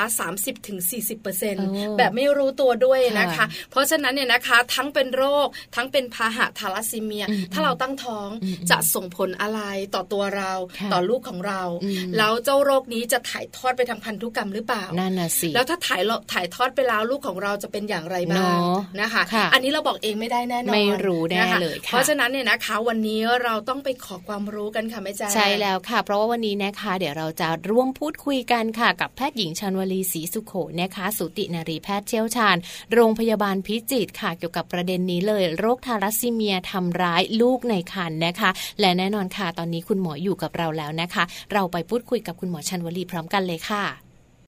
[0.57, 9.61] 30-40%โอ้แบบไม่รู้ตัวด้วยนะคะค่ะเพราะฉะนั้นเนี่ยนะคะทั้งเป็นโรคทั้งเป็นพาหะทาลัสซีเมียอืมถ้าเราตั้งท้องอืมจะส่งผลอะไร
[9.95, 32.57] ต่อตัวเราค่ะต่อลูกของเราอืมแล้วเจ้าโรคนี้จะถ่ายทอดไปทางพันธุกรรมหรือเปล่านั่นน่ะสิแล้วถ้าถ่ายเราถ่ายทอดไปแล้วลูกของเราจะเป็นอย่างไรบ้างเนอะนะคะค่ะอันนี้เราบอกเองไม่ได้แน่นอนไม่รู้แน่นะคะเลยค่ะเพราะฉะนั้นเนี่ยนะคะ วันนี้เราต้องไปขอความรู้กันค่ะแม่แจ้ใช่แล้วค่ะ เพราะว่าวันนี้นะคะ เดี๋ยวเราจะร่วมพูดคุยกันค่ะ กับแพทย์หญิงชัญวลีศรีสุโขนะคะ สูตินารีแพทย์เชี่ยวชาญ
[32.93, 43.83] โรงพยาบาลพิจิตรค่ะ เกี่ยวกับประเด็นนี้เลย โรคทาลัสซีเมียทำร้ายลูกในครรภ์นะคะ และแน่นอนค่ะ ตอนนี้คุณหมออยู่กับเราแล้วนะคะ เราไปพูดคุยกับคุณหมอชัญวลีพร้อมกันเลยค่ะ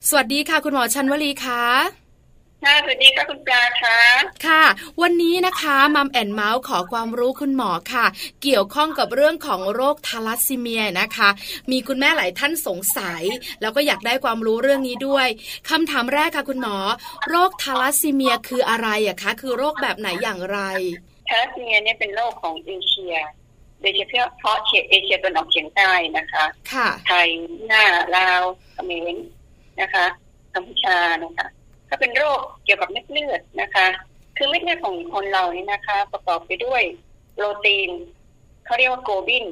[0.09, 1.98] สวัสดีค่ะ คุณหมอชัญวลีค่ะ
[2.63, 3.97] ค่ะสวัสดีค่ะคุณปลาค่ะ
[4.47, 4.63] ค่ะ
[5.01, 8.05] วันนี้นะคะมัมแอนเมาส์ขอความรู้คุณหมอค่ะ
[8.43, 11.29] เกี่ยวข้องกับเรื่องของโรคทาลัสซีเมียนะคะ
[11.71, 13.23] มีคุณแม่หลายท่านสงสัย
[13.61, 15.27] แล้วก็อยากได้ความรู้เรื่องนี้ด้วย
[15.69, 16.75] คำถามแรกค่ะคุณหมอ
[17.29, 20.59] โรคทาลัสซีเมียคืออะไรอะคะ คือโรคแบบไหนอย่างไร
[21.27, 23.15] ทาลัสซีเมียเนี่ยเป็นโรคของเอเชีย
[23.81, 24.01] โดยเฉ
[24.41, 24.57] พาะ
[24.89, 27.29] เอเชียตะวันออกเฉียงใต้นะคะ ค่ะ ไทย
[27.67, 27.83] หน้า
[28.15, 28.41] ลาว
[28.73, 29.15] เขมร
[29.81, 30.05] นะคะ
[30.53, 31.47] กัมพูชานะคะ
[31.89, 33.88] ก็เป็นโรคเกี่ยวกับเม็ดเลือดนะคะ
[34.38, 36.82] คือเม็ดเลือดของคนเรานี่นะคะ ประกอบไปด้วย
[37.34, 37.89] โปรตีน
[38.65, 39.45] เขาเรียกว่า globin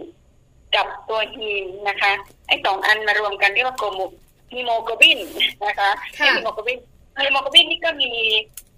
[0.76, 2.12] กับตัว heme นะคะ
[2.48, 4.12] ไอ้สองอันมารวมกันเรียกว่าโกมุก
[4.52, 5.20] ฮีโมโกลบิน
[5.66, 6.80] นะคะค่ะฮีโมโกลบิน
[7.22, 8.12] ฮีโมโกลบินนี่ก็มี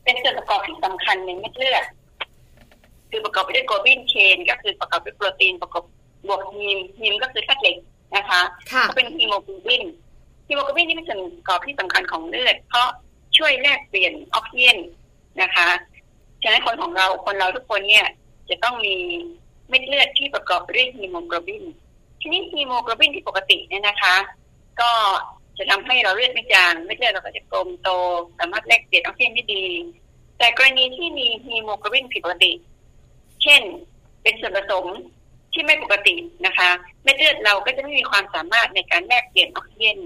[0.04, 1.84] เป็นส่วนประกอบที่สำคัญในเม็ดเลือด
[3.10, 5.84] คือประกอบไปด้วย globin chain ก็คือประกอบด้วยโปรตีนประกอบ
[6.28, 7.76] บวก heme heme ก็คือธาตุเหล็ก
[8.16, 8.42] นะคะ
[8.72, 9.84] ค่ะก็เป็นฮีโมโกลบิน
[10.48, 12.88] ฮีโมโกลบินนี่เป็นส่วนประกอบที่สำคัญของเลือด เพราะ
[13.40, 14.78] ช่วยแลกเปลี่ยนออกซิเจน
[15.42, 15.70] นะคะ
[16.42, 18.08] ฉะนั้นคนของเราคนเราทุกคนเนี่ย
[18.50, 18.96] จะต้องมี
[19.70, 21.64] เม็ดเลือดที่ประกอบด้วยฮีโมโกลบิน
[22.22, 24.16] ทีนี้ฮีโมโกลบินที่ปกติเนี่ยนะคะ
[24.82, 24.92] ก็
[25.58, 27.90] จะทำให้เราเลือดไม่จางเม็ดเลือดเราก็จะกลมโต
[28.40, 29.66] สามารถแลกเปลี่ยนออกซิเจนได้ดี
[30.38, 32.52] แต่กรณีที่มีฮีโมโกลบินผิดปกติ
[33.44, 33.62] เช่น
[34.22, 34.86] เป็นส่วนผสม
[35.54, 36.70] ที่ไม่ปกตินะคะ
[37.04, 39.98] เม็ดเลือดเราก็จะไม่มีความสามารถในการแลกเปลี่ยนออกซิเจน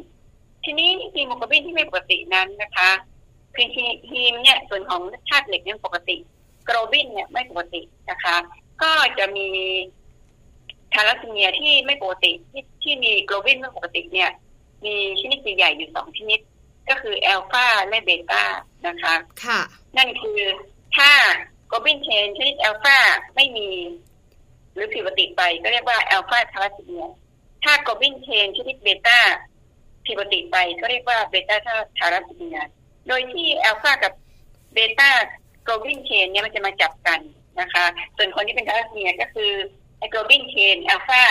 [0.64, 2.90] ทีนี้ฮีโมโกลบินที่ไม่ปกตินั้นนะคะ
[3.56, 3.68] คือ
[4.12, 6.18] heme เนี่ยส่วนของธาตุเหล็กเนี่ยปกติ
[6.66, 8.36] globin เนี่ยไม่ปกตินะคะ
[8.84, 9.48] ก็จะมี
[10.94, 14.32] ทาลัสซีเมียที่ไม่ปกติที่ที่มี globin ไม่ปกติเนี่ย
[14.86, 16.40] มีชนิดใหญ่ๆอยู่สองชนิด
[16.90, 18.44] ก็คือแอลฟาและเบต้า
[18.88, 19.60] นะคะ ค่ะ
[19.98, 20.40] นั่นคือ
[20.98, 21.12] ถ้า
[21.68, 22.98] globin chain ชนิดแอลฟา
[23.36, 23.70] ไม่มี
[24.74, 27.06] หรือผิดปกติไปก็เรียกว่าแอลฟาทาลัสซีเมีย
[27.64, 29.20] ถ้า globin chain ชนิดเบต้า
[30.06, 31.58] ผิดปกติไปก็เรียกว่าเบต้า
[31.98, 32.60] ทาลัสซีเมีย
[33.08, 34.14] โดยที่แอลฟากับ
[34.74, 35.10] เบต้า
[35.64, 37.20] globin chain เนี่ยมันจะมาจับกัน
[37.60, 37.86] นะคะ
[38.18, 39.52] ส่วนคนที่เป็นทาลัสซีเมียก็คือ
[40.00, 41.24] ไอ้ globin chain แอลฟา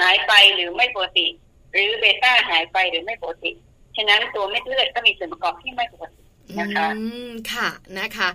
[0.00, 1.26] หายไปหรือไม่ปกติ
[1.72, 3.50] หรือเบต้าหายไปหรือไม่ปกติ
[3.96, 6.22] ฉะนั้นตัวเม็ดเลือดก็มีส่วนประกอบที่ไม่ปกติ
[6.60, 8.28] นะคะอืมค่ะนะคะ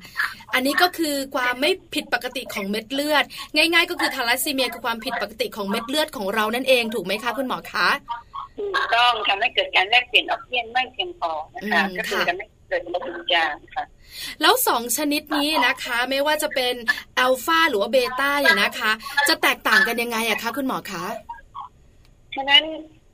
[0.54, 3.24] อันนี้ก็คือความไม่ผิดปกติของเม็ดเลือด
[3.56, 7.88] ง่าย ๆ ก็คือทาลัสซีเมียคือความผิดปกติของเม็ดเลือดของเรานั่นเองถูกไหมคะคุณหมอคะ
[8.58, 13.86] ถูกต้องทำให้เกิดการแลกเปลี่ยนออกซิเจนไม่เพียงพอนะคะอืมก็คือค่ะทำให้ เกิดเลือดจางค่ะ
[14.42, 16.74] แล้วสองชนิดนี้นะคะ ไม่ว่าจะเป็น
[17.20, 18.92] อัลฟาหรือว่าเบต้าเนี่ยนะคะ
[19.30, 21.06] จะแตกต่างกันยังไงอะคะคุณหมอคะ
[22.36, 22.64] ฉะนั้น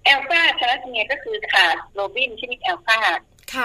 [0.03, 2.99] แอลฟาทาลัสซีเมียก็คือขาด globin ชนิดอัลฟา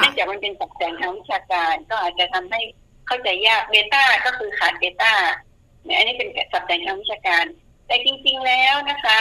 [0.01, 2.61] เนื่องจากมันเป็นศัพท์แสงทางวิชาการก็อาจจะทำให้
[3.07, 5.13] เข้าใจยากเบต้าก็คือขาดเบต้า
[5.97, 7.45] อันนี้เป็นศัพท์แสงทางวิชาการ
[7.87, 9.17] แต่จริงๆแล้วนะคะ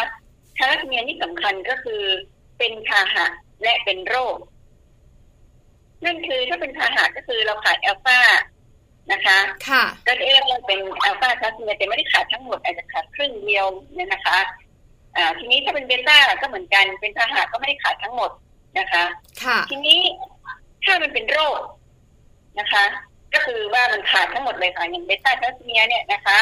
[0.57, 2.01] ทาลัสซีเมียนี่สำคัญก็คือ
[2.57, 3.25] เป็นพาหะ
[3.63, 4.37] และเป็นโรค
[6.05, 8.19] นั่นคือถ้าเป็นพาหะก็คือเราขาดอัลฟา
[9.11, 9.37] นะคะ
[9.69, 14.37] ค่ะ ก็เรียกว่าเป็นอัลฟาทาลัสซีเมียแต่ไม่ได้ขาดทั้งหมดอาจจะขาดครึ่งเดียวเนี่ยนะคะ
[15.15, 18.31] อ่าทีนี้ถ้าเป็นเบต้าก็เหมือนกัน เป็นพาหะก็ไม่ได้ขาดทั้งหมด
[18.79, 19.03] นะคะ
[19.43, 19.99] ค่ะ ทีนี้
[20.83, 21.59] ถ้ามันเป็นโรค
[22.59, 22.83] นะคะ
[23.33, 26.39] ก็คือว่ามันขาดทั้งหมดเลยค่ะอย่างเบต้าทาลัสซีเมียเนี่ยนะคะ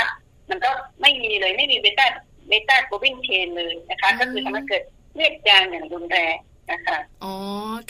[0.49, 0.69] มันก็
[1.01, 2.05] ไม่มีเลยไม่มีเบต้า
[2.47, 6.35] เบต้า globin chain เลยนะคะ ก็คือทำให้เกิดเลือดจางอย่างรุนแรง
[6.71, 7.35] นะคะอ๋อ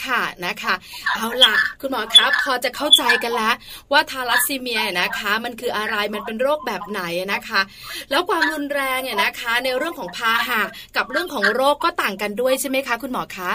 [0.06, 0.74] ค่ะนะคะ
[1.16, 3.56] เอาล่ะ คุณหมอครับ พอจะเข้าใจกันแล้ว
[3.92, 7.02] ว่าทาลัสซีเมียนะคะ มันคืออะไรมันเป็นโรคแบบไหน
[7.34, 7.62] นะคะ
[8.10, 10.62] แล้วความรุนแรงเนี่ยนะคะ ในเรื่องของพาหะ
[10.96, 13.52] กับเรื่องของโรคก็ต่างกันด้วยใช่ไหมคะ คุณหมอคะ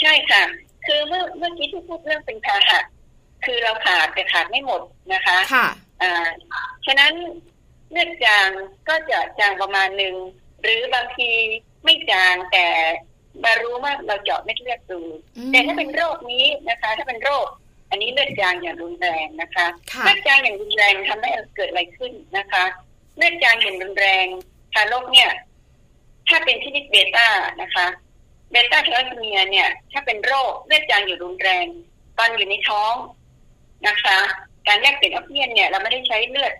[0.00, 0.42] ใช่ค่ะ
[0.86, 2.80] คือเมื่อเมื่อกี้ที่พูดเรื่องเป็นพาหะ
[3.44, 4.80] คือเราขาดแต่ขาดไม่หมด
[5.12, 5.66] นะคะค่ะ
[6.02, 6.26] อ่า
[6.86, 7.12] ฉะนั้น
[7.90, 8.48] เลือดจาง
[8.88, 10.14] ก็จะจางประมาณหนึ่ง
[10.62, 11.30] หรือบางที
[11.84, 12.66] ไม่จางแต่
[13.44, 15.00] มารู้ว่าเราเจาะเม็ดเลือดดู
[15.36, 17.46] อืมแต่ถ้าเป็นโรคนี้นะคะ ถ้าเป็นโรค
[17.90, 22.64] อันนี้เลือดจางอย่างรุนแรงนะคะค่ะเลือดจางอย่างรุนแรงทำให้เกิดอะไรขึ้นนะคะ
[23.16, 24.26] เลือดจางอย่างรุนแรง
[24.74, 25.30] ทารกเนี่ย
[26.28, 27.28] ถ้าเป็นชนิดเบต้า
[27.62, 27.86] นะคะ
[28.50, 31.66] เบต้าทาลัสซีเมียเนี่ย ถ้าเป็นโรคเลือดจางอย่างรุนแรง
[32.18, 32.94] ตอนอยู่ในท้อง
[33.88, 34.18] นะคะ
[34.66, 36.52] การแลกเปลี่ยนออกซิเจนเนี่ย เราไม่ได้ใช้เลือด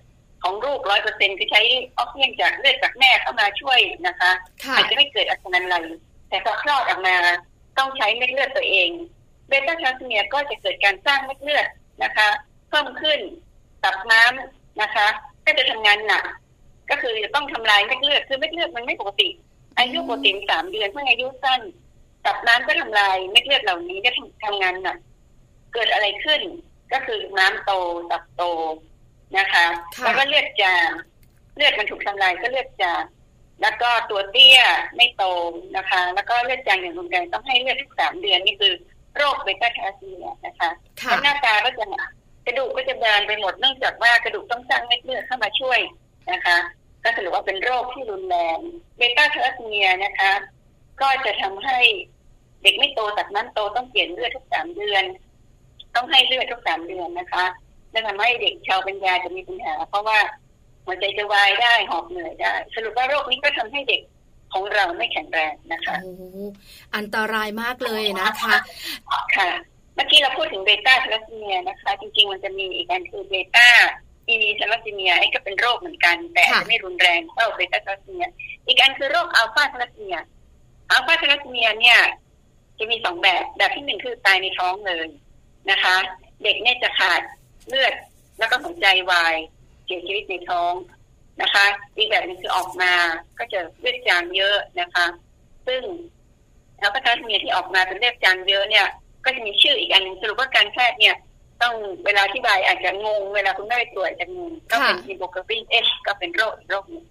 [0.43, 1.63] ของลูกร้อยเปอร์เซ็นต์คือใช้
[1.99, 4.31] ออกซิเจนจากเลือดจากแม่เข้ามาช่วยนะคะ
[4.65, 5.77] ค่ะอาจจะไม่เกิดอาการอะไร
[6.31, 7.17] แต่พอคลอดออกมา
[7.79, 8.91] ต้องใช้เม็ดเลือดตัวเอง
[9.49, 11.67] เบต้าทาลัสซีเมียก็จะเกิดการสร้างเม็ดเลือด
[12.03, 12.29] นะคะ
[12.69, 13.21] เพิ่มขึ้น
[13.85, 15.07] ตับน้ำนะคะ
[15.47, 16.25] ก็จะทำงานหนัก
[16.91, 19.29] ก็คือจะต้องทำลายเม็ดเลือดคือเม็ดเลือดมันไม่ปกติ
[19.79, 21.61] อายุปกติสามเดือนเพื่ออายุสั้น
[22.27, 24.99] ตับน้ำก็ทำลายเม็ดเลือดเหล่านี้ก็ทำทำงานหนัก
[25.73, 26.41] เกิดอะไรขึ้น
[26.93, 27.73] ก็คือน้ำโต
[28.11, 28.43] ตับโต
[29.39, 29.67] นะคะ
[29.97, 30.89] ค่ะแล้วก็เลือดจาง
[31.57, 33.03] เลือดมันถูกทำลายก็เลือดจาง
[33.63, 34.61] แล้วก็ตัวเตี้ย
[34.97, 35.25] ไม่โต
[35.77, 38.73] นะคะ แล้วก็เลือดจางอย่างรุนแรงต้องให้เลือดทุกสามเดือนนี่คือ
[39.17, 40.71] โรคเบต้าทาลัสซีเมียนะคะ
[41.03, 41.85] ค่ะแล้วหน้าตาก็จะ
[42.47, 45.81] กระดูกก็จะแบนไปหมดเนื่องจากว่ากระดูกต้องสร้างเม็ดเลือดเข้ามาช่วย
[46.33, 46.57] นะคะ
[47.05, 48.59] ก็ถือว่าเป็นโรคที่รุนแรง
[48.97, 50.33] เบต้าทาลัสซีเมียนะคะ
[51.01, 51.79] ก็จะทำให้
[52.63, 55.05] เด็กไม่โตตัดน้ำโตต้องเปลี่ยนเลือดทุกสามเดือน
[55.95, 57.45] ต้องให้เลือดทุกสามเดือนนะคะ
[57.91, 60.19] และทำให้เด็กชาวปัญญาจะมีปัญหา เพราะว่า
[60.91, 64.03] หัวใจจะวายได้หอบเหนื่อยได้ สรุปว่าโรคนี้ก็ทำให้เด็ก
[64.53, 66.23] ของเราไม่แข็งแรงนะคะโอ้โห
[66.97, 68.57] อันตรายมากเลยนะคะ
[69.37, 69.51] ค่ะ
[69.95, 73.69] เมื่อกี้เราพูดถึงเบต้าทาลัสซีเมียนะคะ จริงๆมันจะมีอีกอันคือเบต้า
[74.29, 78.29] อีทาลัสซีเมียไอ้ก็เป็นโรคเหมือนกัน แต่อาจจะไม่รุนแรงเท่าเบต้าทาลัสซีเมีย
[78.67, 80.19] อีกอันคือโรคอัลฟาทาลัสซีเมีย
[80.91, 81.99] อัลฟาทาลัสซีเมียเนี่ย
[82.79, 85.09] จะมีสองแบบแบบที่หนึ่งคือตายในท้องเลย
[85.71, 85.97] นะคะ
[86.43, 87.21] เด็กเนี่ยจะขาด
[87.69, 87.95] เลือด
[88.39, 90.73] แล้วก็หัวใจวายเสียชีวิตในท้อง
[91.43, 91.67] นะคะ
[91.97, 92.93] อีกแบบหนึงคือออกมา
[93.39, 95.07] ก็จะเลือดจางเยอะนะคะ
[95.67, 95.83] ซึ่ง
[96.81, 98.87] อัลฟาทาลัสซีเมียที่ออกมาเป็นเลือดจางเยอะเนี่ย
[99.25, 101.17] ก็จะมีชื่ออีกอันหนึ่งสรุปว่าการแพทย์เนี่ย
[101.63, 101.75] ต้อง
[102.05, 107.05] เวลาอธิบายอาจจะงง เวลาคุณแม่ไปตรวจอาจจะงงก็เป็นค่ะฮีโมโกลบินเอชก็เป็นโรคอีกโรคหนึง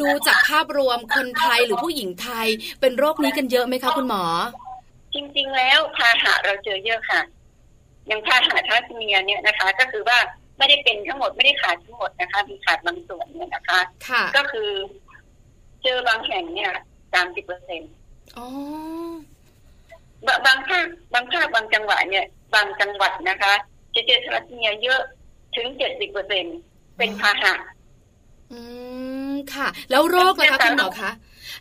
[0.00, 2.46] ดูจากภาพรวมคนไทยหรือผู้หญิงไทย
[2.80, 4.24] เป็นโรคนี้กันเยอะไหมคะคุณหมอ
[5.14, 7.20] จริง ๆ แล้วพาหะเราเจอเยอะค่ะ
[8.06, 10.18] อย่างพาหะทาลัสซีเมียเนี่ยนะคะ ก็คือว่า
[10.58, 14.70] ไม่ได้เป็นทั้งหมดไม่ได้ขาดทั้งหมดนะคะมีขาดบางส่วนเนี่ยนะคะค่ะก็คือ
[15.82, 16.72] เจอบางแห่งเนี่ย
[17.12, 17.92] สามสิบเปอร์เซ็นต์
[18.36, 18.46] อ๋อ
[20.46, 23.52] บางภาคบางภาคบางจังหวัดเนี่ย บางจังหวัดนะคะ
[23.94, 25.00] จะเจอทาลัสซีเมียเยอะ
[25.56, 26.44] ถึงเจ็ดสิบเปอร์เซ็น
[26.96, 27.54] เป็นพาหะ
[28.52, 28.60] อื
[29.32, 31.10] มค่ะ แล้วโรคล่ะคะคุณหมอคะ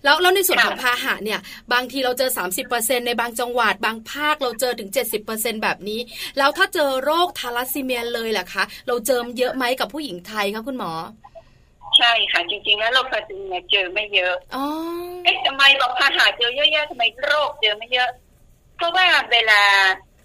[0.06, 1.40] แล้วแล้วในส่วนของค่ะพาหะเนี่ย
[1.74, 2.30] บางทีเราเจอ
[2.68, 4.90] 30%ในบางจังหวัด บางภาคเราเจอถึง
[5.26, 6.00] 70%แบบนี้
[6.38, 10.92] แล้วถ้าเจอโรคทาลัสซีเมียเลยล่ะคะ เราเจอเยอะไหมกับผู้หญิงไทยคะคุณหมอ
[11.98, 14.66] ใช่ค่ะ จริงๆ แล้วโรคทาลัสซีเมียเจอไม่เยอะอ๋อ
[15.24, 18.10] เอ๊ะทำไมบอกพาหะเจอเยอะๆทำไมโรคเจอไม่เยอะ
[18.78, 19.62] เพราะว่าเวลา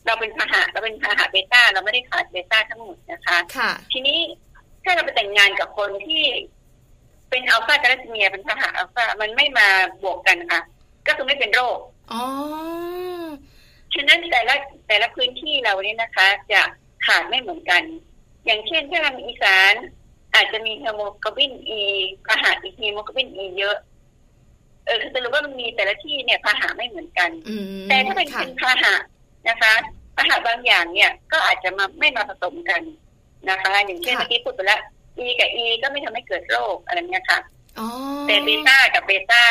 [0.07, 4.18] เราเป็นพาหะเราเป็นพาหะเบต้าเราไม่ได้ขาดเบต้าทั้งหมดนะคะ ค่ะ ทีนี้
[4.85, 6.24] ถ้าเราไปแต่งงานกับคนที่
[7.31, 9.68] เป็นอัลฟาทาลัสซีเมียเป็นพาหะอัลฟามันไม่มา
[10.03, 10.61] บวกกันค่ะ
[11.07, 11.78] ก็คือไม่เป็นโรค
[12.12, 12.22] อ๋อ
[13.95, 14.55] ฉะนั้นแต่ละ
[14.89, 16.61] แต่ละพื้นที่เราเนี่ยนะคะ จะ
[17.07, 17.83] ขาดไม่เหมือนกัน
[18.47, 19.74] อย่างเช่นถ้าทางอีสาน
[20.35, 21.81] อาจจะมีฮีโมโกลบินอี
[22.26, 23.76] พาหะอีฮีโมโกลบินอีเยอะ
[24.87, 28.95] เออคือสรุปว่ามันมีแต่ละที่เนี่ยพาหะไม่เหมือนกันอืมแต่ถ้าเป็นค่ะเป็นพาหะ
[29.49, 29.74] นะคะ
[30.16, 32.83] พาหะบางอย่างเนี่ยก็อาจจะมาไม่มาผสมกัน
[33.49, 34.81] นะคะ อย่างเช่นค่ะเมื่อกี้พูดไปแล้ว
[35.25, 37.41] E กับ E ก็ไม่ทำให้เกิดโรคอะไรเงี้ยค่ะ
[37.79, 37.89] อ๋อ
[38.27, 39.45] แต่เบต้ากับเบต้า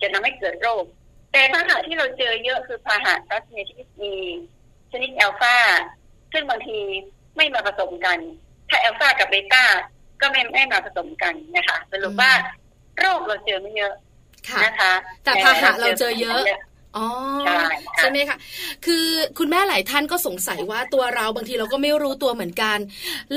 [0.00, 0.84] จะทำให้เกิดโรค
[1.32, 4.14] แต่พาหะที่เราเจอเยอะคือพาหะทัสเนียที่มี
[4.92, 5.56] ชนิดอัลฟา
[6.32, 6.78] ซึ่งบางที
[7.36, 8.18] ไม่มาผสมกัน
[8.70, 9.64] ถ้าอัลฟากับเบต้า
[10.20, 12.32] ก็ไม่ไม่มาผสมกันนะคะสรุปว่า
[12.98, 13.94] โรคเราเจอไม่เยอะ
[14.64, 14.92] นะคะ
[15.24, 16.42] แต่พาหะเราเจอเยอะ
[16.96, 17.06] อ๋อ
[17.96, 18.38] ใช่ไหมคะ
[18.86, 19.06] คือ
[19.38, 22.78] คุณแม่หลายท่านก็สงสัยว่าตัวเราบางทีเราก็ไม่รู้ตัวเหมือนกัน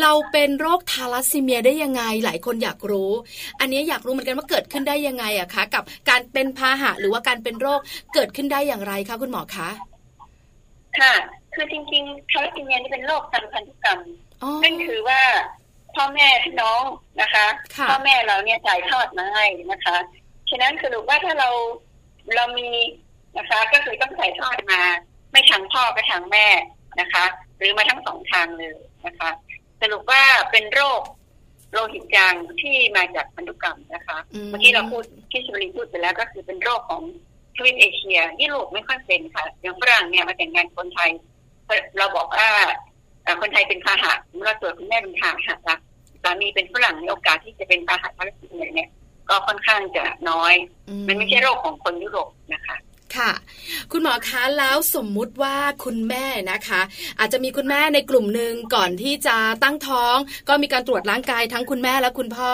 [0.02, 3.12] เราเป็นโรคทาลัสซีเมียได้ยังไงหลายคนอยากรู้
[3.60, 7.80] อันนี้อยากรู้เหมือนกันว่าเกิดขึ้นได้ยังไงอะคะ กับการเป็นพาหะหรือว่าการเป็นโรค
[8.14, 9.70] เกิดขึ้นได้อย่างไรคะคุณหมอคะ
[11.00, 11.14] ค่ะ
[11.54, 14.00] คือจริงๆทาลัสซีเมียนี่เป็นโรคทางพันธุกรรม
[14.64, 15.22] นั่นคือว่า
[15.96, 16.82] พ่อแม่พี่น้อง
[17.22, 17.46] นะคะ
[17.90, 19.98] พ่อแม่เราเนี่ยจ่ายทอดมาให้นะคะ
[20.50, 21.50] ฉะนั้นสรุปว่าถ้าเรา
[22.36, 22.70] เรามี
[23.38, 24.82] นะคะ ก็คือต้องใส่ทอดมา
[25.32, 26.48] ไม่ทางพ่อก็ทางแม่
[27.00, 27.26] นะคะ
[27.58, 28.76] หรือมาทั้งสองทางเลย
[29.06, 29.30] นะคะ
[29.82, 31.02] สรุปว่าเป็นโรค
[31.72, 34.18] โลหิตจางที่มาจากพันธุกรรมนะคะ
[34.50, 37.02] เมื่อกี้เราพูดที่ชลีพูดไปแล้วก็คือเป็นโรคของ
[37.56, 41.10] ทวีปเอเชียยุโรปไม่ค่อยเป็นค่ะ อย่างฝรั่งเนี่ยมาแต่งงานคนไทย
[41.98, 42.50] เราบอกว่า
[43.42, 45.78] คนไทยเป็นพาหะเมื่อตัวคุณแม่เป็นพาหะละ
[46.24, 48.90] สามีเป็นฝรั่งในโอกาสที่จะเป็นพาหะทางเสียเนี่ย
[49.30, 50.54] ก็ค่อนข้างจะน้อย
[51.08, 52.76] มันไม่ใช่โรคของคนยุโรปนะคะ
[53.18, 53.32] ค่ะ
[53.92, 56.82] คุณหมอคะแล้วสมมุติว่าคุณแม่นะคะ
[57.20, 60.16] อาจจะมีคุณแม่ในกลุ่มหนึ่งก่อนที่จะตั้งท้อง
[60.50, 62.54] ก็มีการตรวจร่างกายทั้งคุณแม่และคุณพ่อ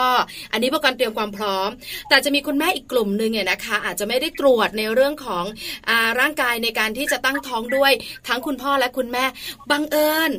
[0.52, 1.68] อันนี้เพื่อการเตรียมความพร้อม
[2.08, 5.44] แต่จะมีคุณแม่อีกกลุ่มหนึ่งเนี่ยนะคะ อาจจะไม่ได้ตรวจในเรื่องของ
[5.88, 5.90] อ
[6.20, 7.92] ร่างกายในการที่จะตั้งท้องด้วย
[8.28, 9.24] ทั้งคุณพ่อและคุณแม่
[9.70, 10.30] บังเอิญ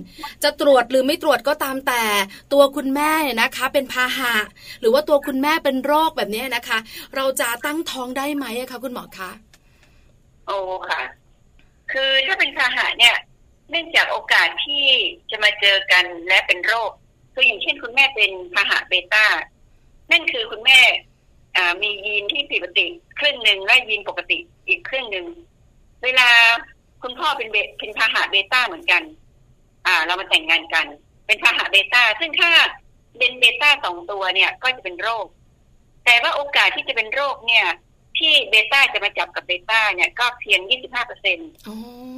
[0.44, 2.04] จะตรวจหรือไม่ตรวจก็ตามแต่
[2.54, 4.36] ตัวคุณแม่เนี่ยนะคะ เป็นพาหะ
[4.80, 6.78] หรือว่าตัวคุณแม่เป็นโรคแบบนี้นะคะ
[7.16, 9.32] เราจะตั้งท้องได้ไหมคะคุณหมอคะ
[10.46, 10.58] โอ้
[10.90, 11.02] ค่ะ
[11.92, 13.16] คือถ้าเป็นพาหะเนี่ย
[13.70, 14.86] เนื่องจากโอกาสที่
[15.32, 16.92] จะมาเจอกันและเป็นโรค
[17.34, 19.26] คืออย่างเช่นคุณแม่เป็นพาหะเบต้า
[20.12, 20.80] นั่นคือคุณแม่
[21.82, 22.86] มียีนที่ผิดปกติ
[23.20, 25.26] ครึ่งหนึ่งและยีนปกติอีกครึ่งหนึ่ง
[26.04, 26.30] เวลา
[27.04, 29.04] คุณพ่อเป็นเป็นพาหะเบต้าเหมือนกัน
[29.86, 30.88] อ่า เรามาแต่งงานกัน
[31.28, 32.52] เป็นพาหะเบต้า ซึ่งถ้า
[33.18, 35.26] เป็นเบต้าสองตัวเนี่ย ก็จะเป็นโรค
[36.06, 37.66] แต่ว่าโอกาสที่จะเป็นโรคเนี่ย
[38.20, 41.50] ที่เบต้าจะมาจับกับเบต้าเนี่ยก็เพียง 25เปอร์เซ็นต์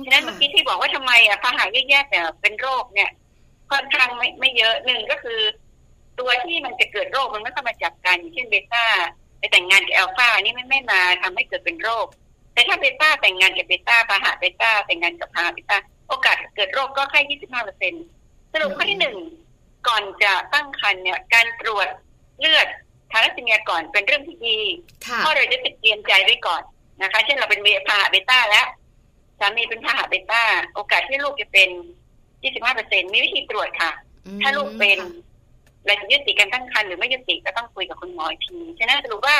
[0.06, 3.10] ฉะนั้นเมื่อกี้ที่บอกว่าทำไมอะพาหะเยอะๆแต่เป็นโรคเนี่ย
[3.72, 5.40] ค่อนข้างไม่ไม่เยอะหนึ่งก็คือ
[6.20, 8.86] ตัวที่มันจะเกิดโรคมันไม่เข้ามาจับกันเช่นเบต้า
[9.40, 12.08] ไปแต่งงานกับอัลฟานี่ไม่ไม่มาทำให้เกิดเป็นโรค
[12.54, 15.78] แต่ถ้าเบต้าแต่งงานกับเบต้าพาหะเบต้าแต่งงานกับพาหะเบต้า
[16.10, 18.04] โอกาสเกิดโรคก็แค่ 25เปอร์เซ็นต์
[18.54, 19.18] สรุปข้อที่หนึ่ง
[19.88, 21.88] ก่อนจะตั้งครรภ์เนี่ย การตรวจ
[22.40, 22.68] เลือด
[23.12, 24.58] ทาลัสซีเมียก่อนเป็นเรื่องที่ดี
[25.18, 26.62] เพราะเราจะติดเตรียมใจไว้ก่อน
[27.02, 28.68] นะคะ เช่นเราเป็นพาหะเบต้าแล้ว
[29.40, 30.44] สามีเป็นพาหะเบต้า
[30.74, 31.70] โอกาสที่ลูกจะเป็น
[32.24, 33.92] 25เปอร์เซ็นต์มีวิธีตรวจค่ะ
[34.42, 35.00] ถ้าลูกเป็น
[35.86, 39.38] เราจะยุติการตั้งครรภ์หรือไม่ยุติก็ต้องคุยกับคุณหมออีกทีฉะนั้นสรุปว่า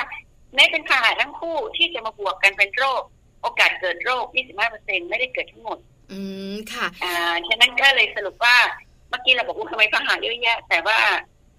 [0.56, 3.02] แม้เป็นพาหะทั้งคู่ที่จะมาบวกกันเป็นโรค
[3.42, 5.78] โอกาสเกิดโรค 25เปอร์เซ็นต์ไม่ได้เกิดทั้งหมด
[6.12, 6.20] อื
[6.54, 8.56] ม ค่ะ อ่า ฉะนั้นก็เลยสรุปว่า
[9.10, 10.98] เมื่อกี้เราบอกว่าทำไมพาหะเยอะแยะ แต่ว่า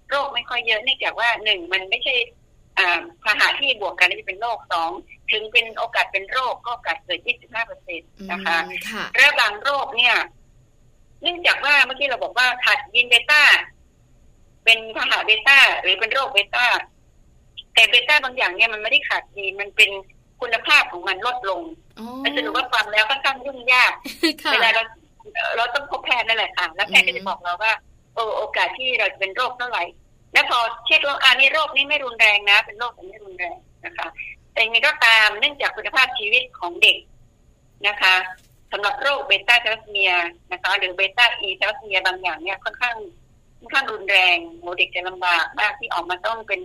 [0.09, 2.15] โรคไม่ค่อยเยอะเนื่องจากว่าหนึ่งมันไม่ใช่
[3.23, 4.91] พาหะที่บวกกันจะเป็นโรคสอง
[5.31, 8.57] ถึงเป็นโอกาสเป็นโรคก็โอกาสเกิด 25เปอร์เซ็นต์นะคะ
[9.17, 10.15] และบางโรคเนี่ย
[11.21, 13.41] เนื่องจากว่าเมื่อกี้เราบอกว่าขาดยีนเบต้า
[14.65, 16.65] เป็นพาหะเบต้าหรือเป็นโรคเบต้า
[17.73, 19.89] แต่เบต้าบางอย่างเนี่ยมันไม่ได้ขาดยีนมันเป็น
[20.41, 21.61] คุณภาพของมันลดลง
[22.19, 23.91] แต่สรุปว่าฟังแล้วก็ตั้งยุ่งยาก
[24.51, 24.83] เวลาเรา
[25.57, 27.73] เราต้องพบแพทย์นั่นแหละค่ะ แล้วแพทย์ก็จะบอกเราว่า
[28.37, 29.83] โอกาสที่เราจะเป็นโรคเท่าไหร่
[30.33, 34.07] แล้วพอเช็คว่าอันนี้โรคนี้ไม่รุนแรงนะ เป็นโรคแต่ไม่รุนแรงนะคะ
[34.51, 36.97] แต่ยังไงก็ตามเนื่องจากคุณภาพชีวิตของเด็ก
[37.87, 38.15] นะคะ
[38.71, 40.13] สำหรับโรคเบต้าทาลัสซีเมีย
[40.51, 42.95] นะคะ หรือเบต้าอีทาลัสซีเมียบางอย่างเนี่ยค่อนข้าง
[43.59, 46.61] ค่อนข้างรุนแรงโมเด็กจะลำบากมากที่ออกมาต้องเป็น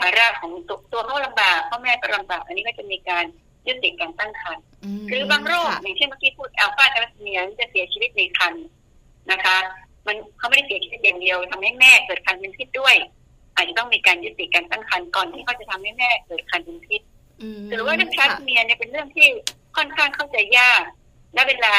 [0.00, 3.24] ภาระของตัวตัวเขาลำบากพ่อแม่ก็ลำบาก อันนี้ก็จะมีการ
[3.66, 4.64] ยุติการตั้งครรภ์
[5.08, 8.66] หรือบางโรคอย่างเช่นเมื่อกี้พูดอัลฟาทาลัสซีเมียจะเสียชีวิตในครรภ์
[9.30, 9.56] นะคะ
[10.06, 12.94] มันเขาไม่ได้เสียชีวิตอย่างเดียวทำให้แม่เกิดครรภ์เป็นพิษด้วย
[13.54, 17.00] อาจจะต้องมีการยุติการตั้งครรภ์ก่อนที่เขาจะทำให้แม่เกิดครรภ์เป็นพิษ
[17.70, 19.28] หรือว่าเรื่องทาลัสซีเมียเนี่ยเป็นเรื่องที่
[19.76, 20.82] ค่อนข้างเข้าใจยาก
[21.34, 21.74] และเวลา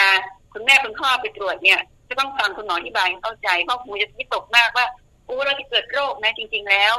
[0.54, 4.86] คุณแม่คุณพ่อไปตรวจเนี่ยจะต้องฟังคุณหมออธิบายให้เข้าใจเพราะคุณจะวิตกมากว่า
[5.28, 6.94] อู้เราจะเกิดโรคนะจริง ๆแล้ว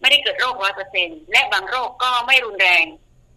[0.00, 2.84] ไม่ได้เกิดโรคร้อยเปอร์เซ็นและบางโรคก็ไม่รุนแรง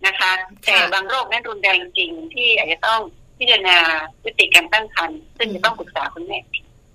[0.07, 0.31] นะคะ
[0.65, 2.99] แต่บางโรคนั้นรุนแรงจริงที่อาจจะต้อง
[3.37, 3.77] พิจารณา
[4.23, 6.39] ยุติการตั้งครรภ์ซึ่งจะต้องปรึกษาคุณแม่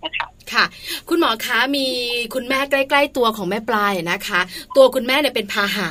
[0.04, 0.64] นะคะค่ะ
[1.08, 1.86] คุณหมอคะมี
[2.34, 4.40] คุณแม่ใกล้ ๆ ตัวของแม่ปลายนะคะ
[4.76, 5.88] ตัวคุณแม่เนี่ยเป็นพาหะ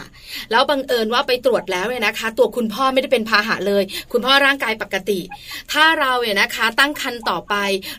[0.51, 5.20] แล้วบังเอิญว่าไปตรวจแล้วเนี่ยนะคะ ตัวคุณพ่อไม่ได้เป็นพาหะเลย คุณพ่อร่างกายปกติ
[5.72, 7.55] ถ้าเราเนี่ยนะคะ ตั้งครรภ์ต่อไป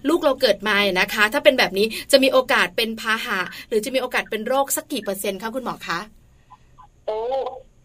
[0.09, 3.39] ลูกเราเกิดมาเนี่ยนะคะ ถ้าเป็นแบบนี้จะมีโอกาสเป็นพาหะ
[3.69, 5.99] หรือจะมีโอกาสเป็นโรคสักกี่เปอร์เซ็นต์คะคุณหมอคะ
[7.07, 7.19] โอ้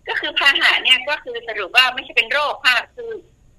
[0.08, 3.12] ก็คือพาหะเนี่ยก็คือสรุปว่าไม่ใช่เป็นโรคพาคือ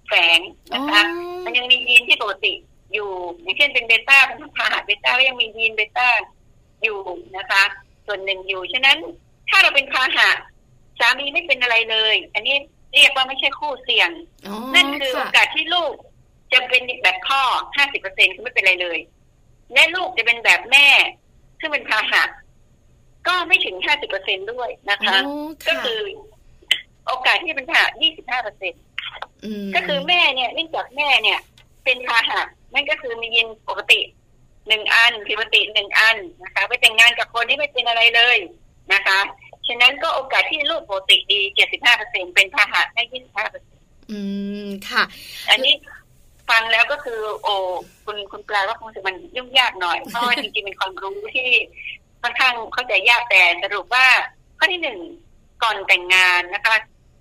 [0.08, 0.40] แฝง
[0.74, 1.02] นะคะ
[1.44, 2.52] มันยังมียีนที่ปกติ
[2.92, 3.10] อยู่
[3.42, 6.08] อย่างเช่นเป็นเบต้าเป็นพาหะเบต้าก็ยังมียีนเบต้า
[6.82, 6.98] อยู่
[7.36, 7.62] นะคะ
[8.06, 8.98] ส่วนหนึ่งอยู่ ฉะนั้น
[9.48, 10.28] ถ้าเราเป็นพาหะ
[10.98, 12.56] สามีไม่เป็นอะไรเลย อันนี้
[12.94, 14.10] เรียกว่าไม่ใช่คู่เสี่ยง
[14.74, 15.94] นั่นคือโอกาสที่ลูก
[16.52, 17.42] จะเป็นแบบพ่อ
[17.76, 18.98] ห้าสิบเปอร์เซ็นคือไม่เป็นอะไรเลย
[19.72, 20.88] และลูกจะเป็นแบบแม่
[21.60, 22.22] ซึ่งเป็นพาหะ
[23.28, 25.16] ก็ไม่ถึงห้าสิบเปอร์เซ็นด้วยนะคะ
[25.68, 26.00] ก็คือ
[27.06, 28.74] โอกาสที่เป็นพาหะยี่สิบห้าเปอร์เซ็น
[29.74, 31.38] ก็คือแม่เนี่ยเนื่องจากแม่เนี่ย
[31.84, 32.42] เป็นพาหะ
[32.74, 34.00] นั่นก็คือมียีนปกติ
[34.68, 38.38] หนึ่งอันผิดปกติหนึ่งอันนะคะไปแต่งงานกับคนที่ไม่เป็นอะไรเลย
[38.92, 39.18] นะคะ
[39.66, 43.78] ฉะนั้นก็โอกาสที่ลูกปกติดีเจ็ดสิบห้าเปอร์เซ็นเป็นพาหะได้ยี่สิบห้าเปอร์เซ็น
[44.10, 44.18] อื
[44.66, 45.02] มค่ะ
[45.50, 45.74] อันนี้
[46.50, 47.54] ฟังแล้วก็คือ โอ้
[48.04, 51.48] คุณคุณปลาว่าคงจะมันยุ่งยากหน่อย เพราะว่าจริงๆเป็นความรู้ที่
[52.22, 54.06] ค่อนข้างเข้าใจยากแต่สรุปว่า
[54.58, 54.98] ข้อที่หนึ่ง
[55.62, 56.74] ก่อนแต่งงานนะคะ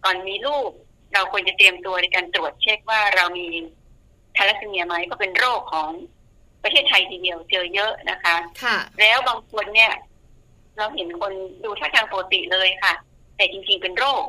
[0.04, 0.70] ก่อนมีลูก
[1.14, 3.48] เราควรจะเตรียมตัวในการตรวจเช็คว่าเรามี
[4.38, 5.90] ทาลัสซีเมียไหมก็เป็นโรคของ
[6.64, 9.94] ประเทศไทยทีเดียวเจอเยอะนะคะค่ะแล้วบางคนเนี่ย
[10.78, 11.34] เราเห็นคน
[11.64, 12.94] ดูท่าทางปกติเลยค่ะ
[13.36, 14.26] แต่จริงๆเป็นโรค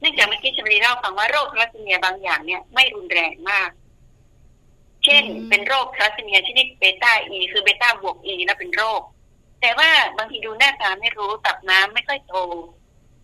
[0.00, 3.70] เนื่องจากเมื่อกี้ชมรีเล่าฟังว่าโรคทาลัสซีเมียบางอย่างเนี่ยไม่รุนแรงมาก
[5.04, 9.02] เช่น เป็นโรคทาลัสซีเมียชนิดเบต้าอีคือเบต้าบวกอีแล้วเป็นโรค
[9.60, 12.34] แต่ว่าบางทีดูหน้าตาไม่รู้ตับน้ำไม่ค่อยโต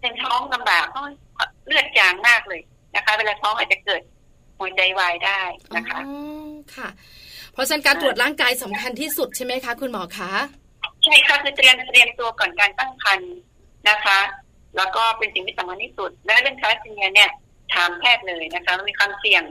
[0.01, 1.01] เป็นท้องลำบากก็
[1.67, 2.61] เลือดจางมากเลย
[2.95, 4.03] นะคะ เวลาท้องอาจจะเกิด
[4.59, 5.41] หัวใจวายได้
[5.77, 6.13] นะคะอ๋
[6.51, 6.89] อค่ะ
[7.53, 10.33] เพราะฉะนั้นการตรวจร่างกายสำคัญที่สุดใช่ไหมคะ คุณหมอคะ
[11.05, 13.35] ใช่ค่ะคือเตรียมเตรียมตัวก่อนการตั้งครรภ์
[13.89, 14.19] นะคะ
[14.77, 17.31] แล้วก็เป็นสิ่งที่สำคัญที่สุด และเรื่องทาลัสซีเมียเนี่ย
[17.75, 19.43] ถามแพทย์เลยนะคะมันมีความเสี่ยง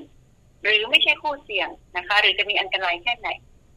[0.63, 3.29] หรือไม่ใช่คู่เสี่ยงนะคะ หรือจะมีอันตรายแค่ไหน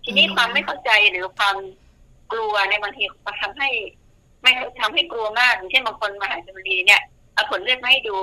[0.04, 1.56] ทีนี้ความไม่เข้าใจหรือความ
[2.32, 3.68] กลัวในบางทีมาทำให้
[4.42, 7.02] ไม่ทำให้กลัวมากอย่างเช่นบางคนมาหาจมรีเนี่ย
[7.34, 8.18] เอาผลเลือดมาให้ดู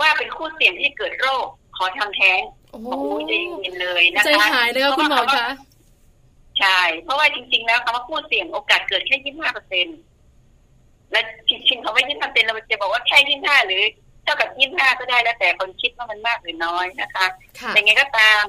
[0.00, 1.46] ว่าเป็นคู่เสี่ยงที่เกิดโรค
[1.78, 5.46] ขอทำแท้งโอ้โอ้โหใจเย็นเลยนะคะใจหายเลยค่ะคุณหมอคะ
[6.58, 9.86] ใช่ เพราะว่าจริง ๆ แล้วคำว่าคู่เสี่ยงโอกาสเกิดแค่ยี่สิบห้าเปอร์เซ็น
[11.12, 13.82] และจริงๆคำว่ายี่สิบเปอร์เซ็นเราจะบอกว่าแค่ยี่สิบห้าหรือ
[14.24, 17.26] เท่ากับยี่สิบห้าก็ได้แล้วแต่คนคิดว่ามันมากหรือน้อยนะคะ
[17.60, 18.44] ค่ะแต่ไงก็ตาม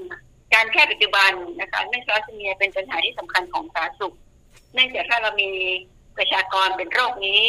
[0.53, 4.15] การแค่ปัจจุบันนะคะเรื่องทาลัสซีเมียเป็นปัญหาที่สำคัญของสาธารณสุข
[4.73, 5.49] เนื่องจากถ้าเรามี
[6.17, 7.41] ประชากรเป็นโรคนี้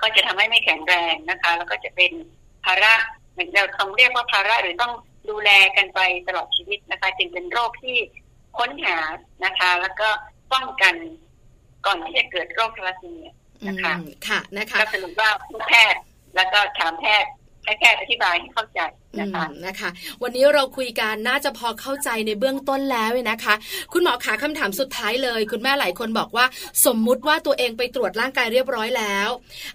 [0.00, 2.12] ก็จะทำให้ไม่แข็งแรงนะคะ แล้วก็จะเป็น
[2.64, 2.94] ภาระ
[3.32, 4.92] เหมือนเราคำเรียกว่าภาระหรือต้อง
[5.30, 7.96] ดูแลกันไปตลอดชีวิตนะคะ จึงเป็นโรคที่
[8.58, 8.96] ค้นหา
[9.44, 10.08] นะคะ แล้วก็
[10.52, 10.94] ป้องกัน
[11.86, 13.32] ก่อนที่จะเกิดโรคทาลัสซีเมีย
[13.68, 16.00] นะคะอืมค่ะนะคะก็สรุปว่าผู้แพทย์
[16.36, 18.80] แล้วก็ถามแพทย์ให้ แพทย์อธิบายให้เข้าใจ
[19.20, 19.90] นะคะอืมนะคะ
[20.22, 23.54] วันนี้เราคุยกันน่าจะพอเข้าใจในเบื้องต้นแล้วนะคะ
[23.92, 26.44] คุณหมอขาคำถามสุดท้ายเลย คุณแม่หลายคนบอกว่า
[26.86, 29.28] สมมุติว่าตัวเองไปตรวจร่างกายเรียบร้อยแล้ว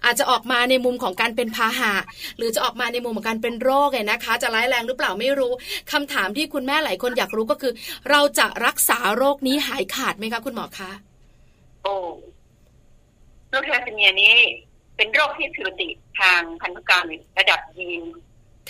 [0.05, 1.93] อาจจะออกมาในมุมของการเป็นพาหะ
[2.37, 5.51] หรือจะออกมาในมุมของการเป็นโรคเนี่ยนะคะ จะร้ายแรงหรือเปล่าไม่รู้
[5.91, 7.73] คำถามที่คุณแม่หลายคนอยากรู้ก็คือ
[8.09, 10.91] เราจะรักษาโรคนี้หายขาดไหมคะ คุณหมอคะ
[11.83, 11.93] โอ้
[13.49, 14.33] โรคทาลัสซีเมียนี้
[14.97, 15.89] เป็นโรคที่ผิดปกติ
[16.19, 17.05] ทางพันธุกรรม
[17.39, 18.03] ระดับยีน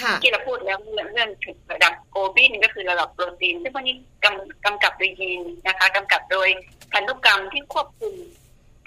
[0.01, 6.49] ค่ะที่เราพูดแล้วเรื่องเรื่องถึงระดับโกลบินก็คือระดับโปรตีนซึ่งพวกนี้กำกำกับโดยยีนนะคะกำกับโดย
[6.93, 8.13] พันธุกรรมที่ควบคุม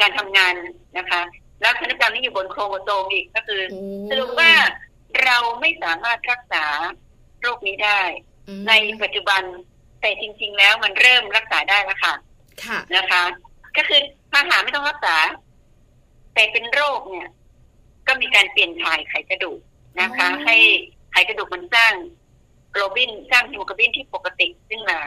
[0.01, 0.55] การทำงาน
[0.99, 1.21] นะคะ
[1.61, 3.81] แล้วพันธุกรรมนี้อยู่บนโครโมโซมอีกก็คือโอ้
[4.11, 4.53] สรุปว่า
[5.25, 6.65] เราไม่สามารถรักษา
[7.41, 8.01] โรคนี้ได้
[8.49, 8.73] อืมใน
[9.03, 9.43] ปัจจุบัน
[10.01, 12.15] แต่จริง ๆ แล้วมันเริ่มรักษาได้แล้วค่ะ
[12.65, 13.23] ค่ะนะคะ
[13.77, 14.01] ก็คือ
[14.33, 14.60] พาหะไม่ต้องรักษาแต่
[16.53, 17.29] เป็นโรคเนี่ย
[18.07, 19.61] ก็มีการเปลี่ยนถ่ายไขกระดูก
[20.01, 20.57] นะคะอ๋อให้
[21.13, 21.93] ไขกระดูกมันสร้าง
[22.71, 25.01] โกลบินสร้างฮีโมโกลบินที่ปกติขึ้นมา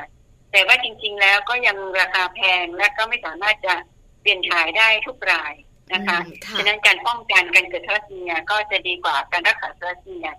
[0.51, 3.75] แต่ว่าจริง ๆ แล้วก็ยังราคาแพงและก็ไม่สามารถจะ
[4.21, 5.53] เปลี่ยนถ่ายได้ทุกราย
[5.93, 10.29] นะคะอืมค่ะฉะนั้นการป้องกันการเกิดธาลัสซีเมียก็จะดีกว่าการรักษาธาลัสซีเมีย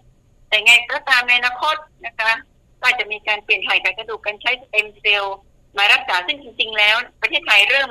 [0.49, 1.77] แต่ไงก็ตามในอนาคต
[2.07, 2.31] นะคะ
[2.83, 5.37] ก็จะมีการเปลี่ยนถ่ายไขกระดูกการใช้สเต็มเซลล์
[5.79, 7.91] มารักษาซึ่งจริง ๆ แล้ว ประเทศไทยเริ่ม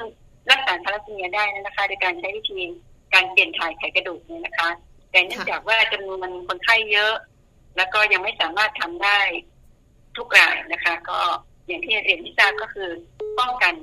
[0.51, 2.61] รักษาทาลัสซีเมียได้แล้วนะคะโดยการใช้วิธี
[3.13, 4.69] การเปลี่ยนถ่ายไขกระดูกเนี่ยนะคะ
[5.11, 7.13] แต่เนื่องจากว่าจำนวนคนไข้เยอะ
[7.77, 9.19] แล้วก็ยังไม่สามารถทำได้
[10.17, 11.19] ทุกรายนะคะ ก็
[11.67, 12.89] อย่างที่เรียนที่ทราบก็คือ
[13.39, 13.73] ป้องกัน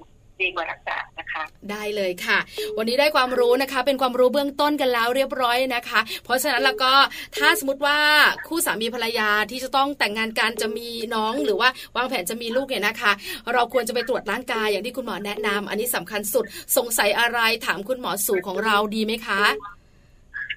[0.43, 2.39] ดีกว่ารักษานะคะ ได้เลยค่ะ
[2.79, 6.93] วันนี้ได้ความรู้นะคะ เป็นความรู้เบื้องต้นกันแล้วเรียบร้อยนะคะ เพราะฉะนั้นแล้วก็
[7.37, 7.99] ถ้าสมมติว่า
[8.47, 13.13] คู่สามีภรรยาที่จะต้องแต่งงานกันจะมีน้องหรือว่าวางแผนจะมีลูกเนี่ยนะคะ
[13.53, 16.45] เราควรจะไปตรวจร่างกายอย่างที่คุณหมอแนะนำอันนี้สำคัญสุด
[16.77, 19.43] สงสัยอะไรถามคุณหมอสู่ของเราดีไหมคะ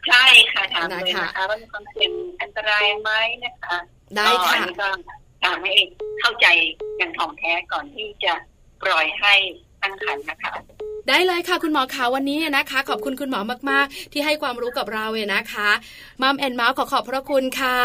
[0.07, 2.11] ใช่ค่ะถามเลยได้นะค่ะคะว่ามีความเสี่ยง
[2.41, 3.11] อันตรายไหม
[3.45, 3.77] นะคะ
[4.15, 4.89] ได้ก็อัค่ะนนี้ก็
[5.43, 5.73] ถามให้
[6.19, 6.47] เข้าใจ
[6.97, 8.33] อย่างถ่องแท้ก่อนที่จะ
[8.83, 9.35] ปล่อยให้
[9.83, 10.53] ตั้งครรภ์นะคะ
[11.07, 15.69] ได้เลยค่ะคุณหมอขาวันนี้นะคะ ขอบคุณคุณหมอมาก ๆ ที่ให้ความรู้กับเราเลยนะคะ
[16.21, 17.79] มัมแอนเมาส์ขอขอบพระคุณค่ะ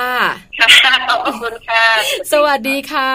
[0.59, 1.84] ค่ะขอบคุณค่ะ
[2.32, 3.11] สวัสดีค่ะ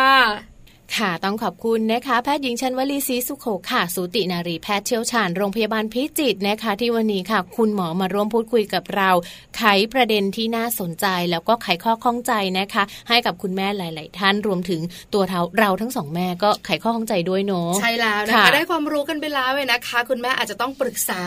[0.97, 9.09] ค่ะต้องขอบคุณนะคะแพทย์หญิงชันวลีศรีสุโขค่ะ สูตินารีแพทย์เชี่ยวชาญโรงพยาบาลพิจิตรนะคะ ที่วันนี้ค่ะ คุณหมอมาร่วมพูดคุยกับเรา
[9.57, 14.81] ไขประเด็นที่น่าสนใจแล้วก็ไขข้อข้องใจนะคะ ให้กับคุณแม่หลาย ๆ ท่านรวมถึง
[15.13, 21.23] ตัวเราเราทั้งสองแม่ก็ไขข้อข้องใจด้วยเนาะใช่แล้วนะคะได้ความรู้กันไปแล้วเลยนะคะ คุณแม่อาจจะต้องปรึกษา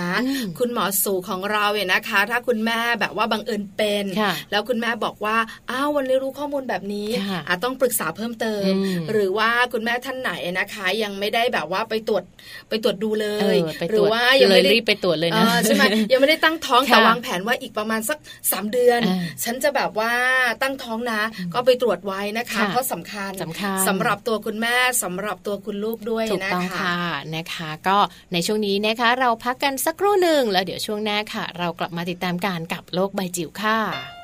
[0.59, 4.05] คุณหมอสูของเราเนี่ยนะคะ ถ้าคุณแม่แบบว่าบังเอิญเป็น
[4.51, 5.37] แล้วคุณแม่บอกว่า
[5.71, 7.09] อ้าววันนี้รู้ข้อมูลแบบนี้
[7.49, 8.71] อาจต้องปรึกษาเพิ่มเติม
[9.13, 12.23] หรือว่าคุณแม่ท่านไหนนะคะ ยังไม่ได้แบบว่าไปตรวจ
[12.69, 13.57] ไปตรวจดูเลย
[13.91, 18.16] หรือว่ายังไม่ได้รีบไปตรวจเลยนะใช่ไหมยังไม่ได้ตั้งท้องแต่วางแผนว่าอีกประมาณสัก
[18.51, 19.01] สามเดือน
[19.45, 20.13] ฉันจะแบบว่า
[20.63, 21.23] ตั้งท้องนะ
[21.55, 26.97] ก็ไปตรวจไว้นะคะเพราะสำคัญสำคัญสำหรับตัวคุณแม่สำหรับตัวคุณลูกด้วยนะคะถูกต้องค่ะ
[27.37, 27.99] นะคะ ก็
[28.33, 34.16] ในช่วงนี้นะคะ เราพักกันสักครู่หนึ่งแล้วเดี๋ยวช่วงหน้าค่ะ เรากลับมาติดตามการกับโลกใบจิ๋วค่ะ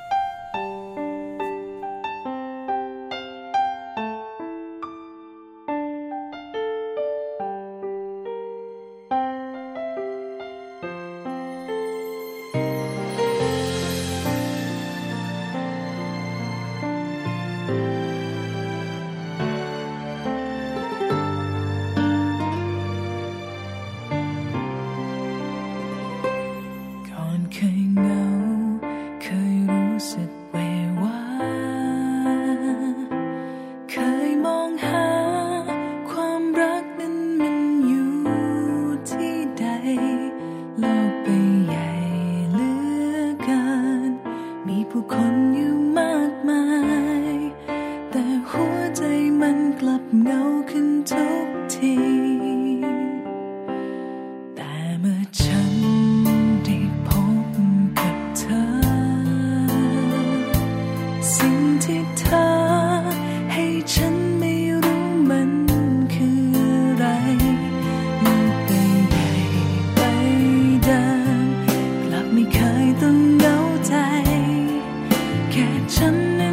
[75.62, 76.51] 爱着。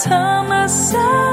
[0.00, 1.29] time I saw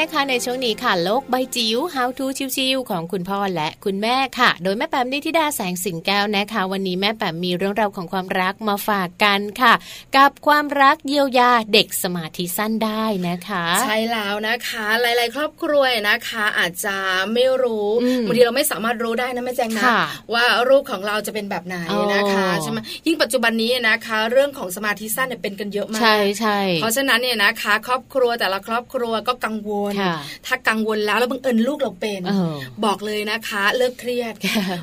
[0.00, 2.26] นะคะในช่วงนี้ค่ะโลกใบจิ๋ว How to
[2.56, 9.72] ชิวๆของคุณพ่อและคุณแม่ค่ะ โดยแม่แปมนิธิดาแสงสิงแก้วนะคะ วันนี้แม่แปมมีเรื่องราวของความรักมาฝากกันค่ะ
[10.16, 16.96] กับความรักเยียวยาเด็กสมาธิสั้นได้นะคะ ใช่แล้วนะคะ หลาย ๆ ครอบครัวนะคะ อาจจะ
[17.32, 20.02] ไม่รู้อืมบางทีเราไม่สามารถรู้ได้นะแม่แจงนะค่ะ
[20.34, 21.76] ว่ารูปของเราจะเป็นแบบไหน
[22.14, 30.14] นะคะอ๋อใช่ไหมยิ่งปัจจุบันนี้นะคะ เรื่องของสมาธิสั้นเนี่ยเป็นกันเยอะมากใช่ใช่เพราะฉะนั้นเนี่ยนะคะ ครอบครัวแต่ละครอบครัวก็กังวลค่ะ
[30.46, 34.34] ถ้ากังวลแล้วแล้วบังเอิญลูกเราเป็นเออบอกเลยนะคะ เลิกเครียด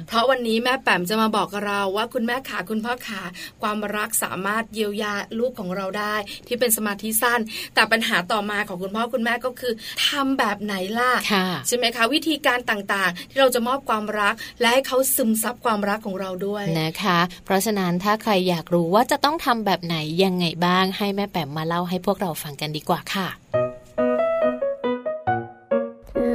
[0.08, 3.22] เพราะวันนี้แม่แปมจะมาบอกกับเราว่าคุณแม่ขาคุณพ่อขา
[3.62, 6.16] ความรักสามารถเยียวยาลูกของเราได้
[6.48, 7.40] ที่เป็นสมาธิสั้น
[7.76, 9.74] แต่ปัญหาต่อมาของคุณพ่อคุณแม่ก็คือ
[10.08, 23.28] ทำแบบไหนล่ะค่ะใช่ไหมคะ วิธีการต่างๆ ที่เราจะมอบความรัก และให้เขาซึมซับความรักของเราด้วยนะคะ เพราะฉะนั้นถ้าใครอยากรู้ว่าจะต้องทำแบบไหนยังไงบ้างให้แม่แปมมาเล่าให้พวกเราฟังกันดีกว่าค่ะ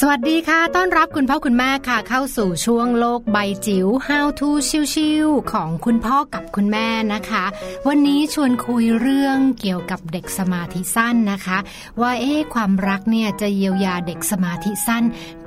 [0.00, 4.48] สวัสดีค่ะ ต้อนรับคุณพ่อคุณแม่ค่ะ เข้าสู่ช่วงโลกใบจิ๋ว How to
[4.92, 7.44] ชิวๆของคุณพ่อกับคุณแม่นะคะ
[7.88, 11.58] วันนี้ชวนคุยเรื่องเกี่ยวกับเด็กสมาธิสั้นนะคะ
[12.00, 15.04] ว่าเอ๊ความรักเนี่ยจะเยียวยาเด็กสมาธิสั้น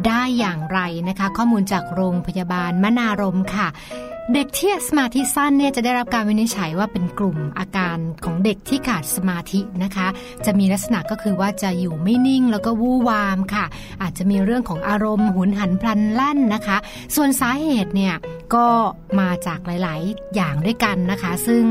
[0.07, 3.67] ได้อย่างไรนะคะ ข้อมูลจากโรงพยาบาลมนารมค่ะ
[4.33, 10.07] เด็กที่สมาธิสั้นเนี่ยจะได้รับการวินิจฉัยว่าเป็นกลุ่มอาการของเด็กที่ขาดสมาธินะคะ
[10.45, 13.65] จะมีลักษณะก็คือว่าจะอยู่ไม่นิ่งแล้วก็วู่วามค่ะ
[14.01, 16.77] อาจจะมีเรื่องของอารมณ์หุนหันพลันแล่นนะคะ
[17.15, 18.15] ส่วนสาเหตุเนี่ย
[18.55, 18.67] ก็
[19.19, 21.63] มาจากหลาย ๆ อย่างด้วยกันนะคะ ซึ่ง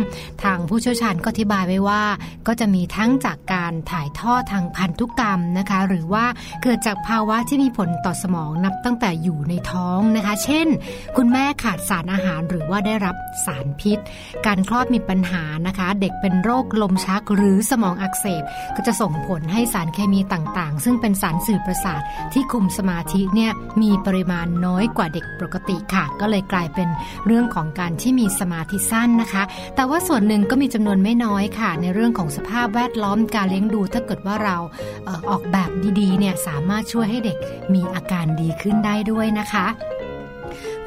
[0.42, 2.02] ทางผู้เชี่ยวชาญก็อธิบายไว้ว่า
[2.46, 6.24] ก็จะมีทั้งจากการถ่ายทอดทางพันธุกรรมนะคะ หรือว่า
[6.62, 10.68] เกิดจากภาวะที่มีผลต่อสมองนับตั้งแต่อยู่ในท้องนะคะ เช่น
[11.16, 13.16] คุณแม่ขาดสารอาหารหรือว่าได้รับ
[13.46, 13.98] สารพิษ
[14.46, 18.42] การคลอดมีปัญหานะคะ เด็กเป็นโรคลมชักหรือสมองอักเสบ
[18.76, 22.00] ก็จะส่งผลให้สารเคมีต่างๆ ซึ่งเป็นสารสื่อประสาท
[22.32, 26.88] ที่คุมสมาธิเนี่ยมีปริมาณน้อยกว่าเด็กปกติค่ะ ก็เลยกลายเป็น
[27.26, 29.42] เรื่องของการที่มีสมาธิสั้นนะคะ
[29.76, 34.56] แต่ว่าส่วนหนึ่งก็มีจำนวนไม่น้อยค่ะ ในเรื่องของสภาพแวดล้อมการเลี้ยงดู ถ้าเกิดว่าเรา
[35.04, 35.70] เออออกแบบ
[36.00, 37.38] ดีๆเนี่ยสามารถช่วยให้เด็ก
[37.74, 39.66] มีอาการดีขึ้นได้ด้วยนะคะ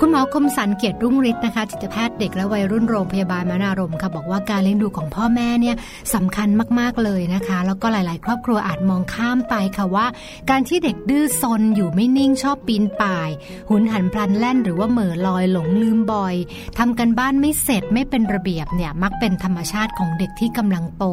[0.02, 5.76] คุณหมอคมสันเกียรติรุ่งฤทธิ์นะคะจิตแพทย์เด็กและวัยรุ่นโรงพยาบาลมานารมค่ะบอกว่าการเลี้ยงดูของพ่อแม่เนี่ย
[6.14, 6.48] สำคัญ
[6.80, 10.08] มากๆเลยนะคะ แล้วก็หลาย ๆ ครอบครัวอาจมองข้ามไปค่ะว่า
[10.50, 13.30] การที่เด็กดื้อซนอยู่ไม่นิ่งชอบปีนป่าย
[13.70, 16.36] หุนหันพลันแล่นหรือว่าเหม่อลอยหลงลืมบ่อย
[16.78, 21.06] ทำกันบ้านไม่เสร็จไม่เป็นระเบียบเนี่ยมักเป็นธรรมชาติของเด็กที่กำลังโต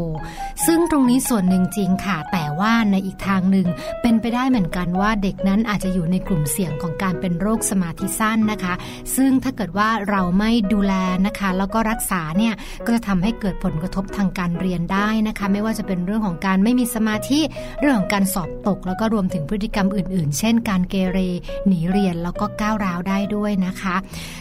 [0.67, 3.67] ซึ่งตรงนี้ส่วนหนึ่งจริงค่ะ แต่ว่าในอีกทางหนึ่ง
[4.03, 8.74] เป็นไปได้เหมือนกันว่าเด็กนั้นอาจจะอยู่ในกลุ่มเสี่ยงของการเป็นโรคสมาธิสั้นนะคะ
[9.17, 10.95] ซึ่งถ้าเกิดว่าเราไม่ดูแล
[11.27, 12.55] นะคะ แล้วก็รักษาเนี่ย
[12.87, 17.41] ก็จะทำให้เกิดผลกระทบทางการเรียนได้นะคะ ไม่ว่าจะเป็นเรื่องของการไม่มีสมาธิ
[17.81, 21.19] เรื่องของการสอบตก แล้วก็รวมถึงพฤติกรรมอื่น ๆ เช่น การเกเร
[21.67, 23.95] หนีเรียนแล้วก็ก้าวร้าวได้ด้วยนะคะ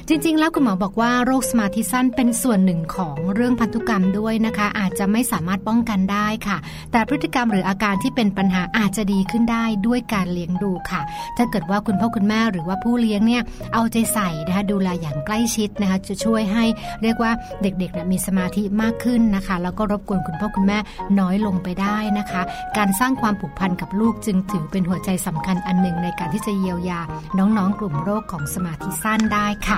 [0.07, 6.57] จริง ๆ แล้วคุณหมอบอกว่าโรคสมาธิสั้นเป็นส่วนหนึ่งของเรื่องพันธุกรรมด้วยนะคะ อาจจะไม่สามารถป้องกันได้ค่ะ
[6.91, 11.01] แต่พฤติกรรมหรืออาการที่เป็นปัญหาอาจจะดีขึ้นได้ด้วยการเลี้ยงดูค่ะ
[11.37, 16.65] ถ้าเกิดว่าคุณพ่อคุณแม่หรือว่าผู้เลี้ยงเนี่ยเอาใจใส่นะคะดูแลอย่างใกล้ชิดนะคะจะช่วยให้
[17.01, 20.79] เรียกว่าเด็กๆนะมีสมาธิมากขึ้นนะคะ แล้วก็รบกวนคุณพ่อคุณแม่
[21.19, 22.41] น้อยลงไปได้นะคะ
[22.77, 26.99] การสร้างความผูกพันกับลูกจึงถือเป็นหัวใจสำคัญอันหนึ่งในการที่จะเยียวยา
[27.37, 29.77] น้องๆกลุ่มโรคของสมาธิสั้นได้ค่ะ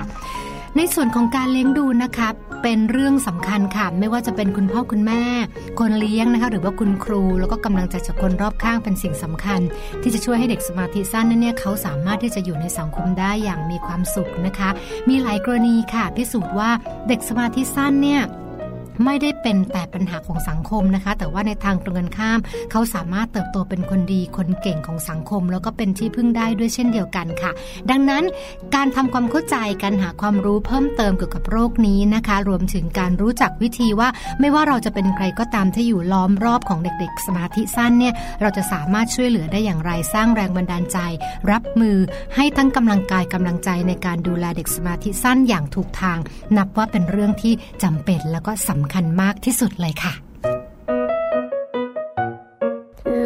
[0.76, 2.28] ในส่วนของการเลี้ยงดูนะคะ
[2.62, 5.22] เป็นเรื่องสำคัญค่ะไม่ว่าจะเป็นคุณพ่อคุณแม่
[5.80, 9.60] คนเลี้ยงนะคะหรือว่าคุณครู แล้วก็กำลังใจจากคนรอบข้างเป็นสิ่งสำคัญ
[10.02, 14.68] ที่จะช่วยให้เด็กสมาธิสั้นนั้นเนี่ยเขาสามารถที่จะอยู่ในสังคมได้อย่างมีความสุขนะคะ
[15.08, 16.70] มีหลายกรณีค่ะพิสูจน์ว่า
[17.08, 18.22] เด็กสมาธิสั้นเนี่ย
[19.04, 22.38] ไม่ได้เป็นแต่ปัญหาของสังคมนะคะ แต่ว่าในทางตรงกันข้าม
[22.70, 27.50] เขาสามารถเติบโตเป็นคนดีคนเก่งของสังคม แล้วก็เป็นที่พึ่งได้ด้วยเช่นเดียวกันค่ะ
[27.90, 28.24] ดังนั้น
[28.74, 34.08] การทำความเข้าใจการหาความรู้เพิ่มเติมเกี่ยวกับโรคนี้นะคะ รวมถึงการรู้จักวิธีว่า
[34.40, 40.98] ไม่ว่าเราจะเป็นใครก็ตามที่อยู่ล้อมรอบของเด็ก ๆ สมาธิสั้นเนี่ยเราจะสามารถช่วยเหลือได้อย่างไรสร้างแรงบันดาลใจ
[41.50, 41.96] รับมือ
[42.34, 46.18] ให้ทั้งกำลังกายกำลังใจในการดูแลเด็กสมาธิสั้นอย่างถูกทาง
[46.56, 50.12] นับว่าเป็นเรื่องที่จำเป็นแล้วก็สำคัญมากที่สุดเลยค่ะ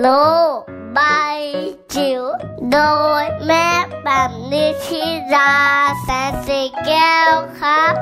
[0.01, 0.09] โล
[0.57, 0.59] ก
[0.95, 1.01] ใบ
[1.95, 2.23] จิ๋ว
[2.73, 2.79] โด
[3.23, 3.69] ยแม่
[4.05, 5.05] แบบนิชิ
[5.35, 5.55] รา
[6.03, 7.95] แสนสีแก้วครับ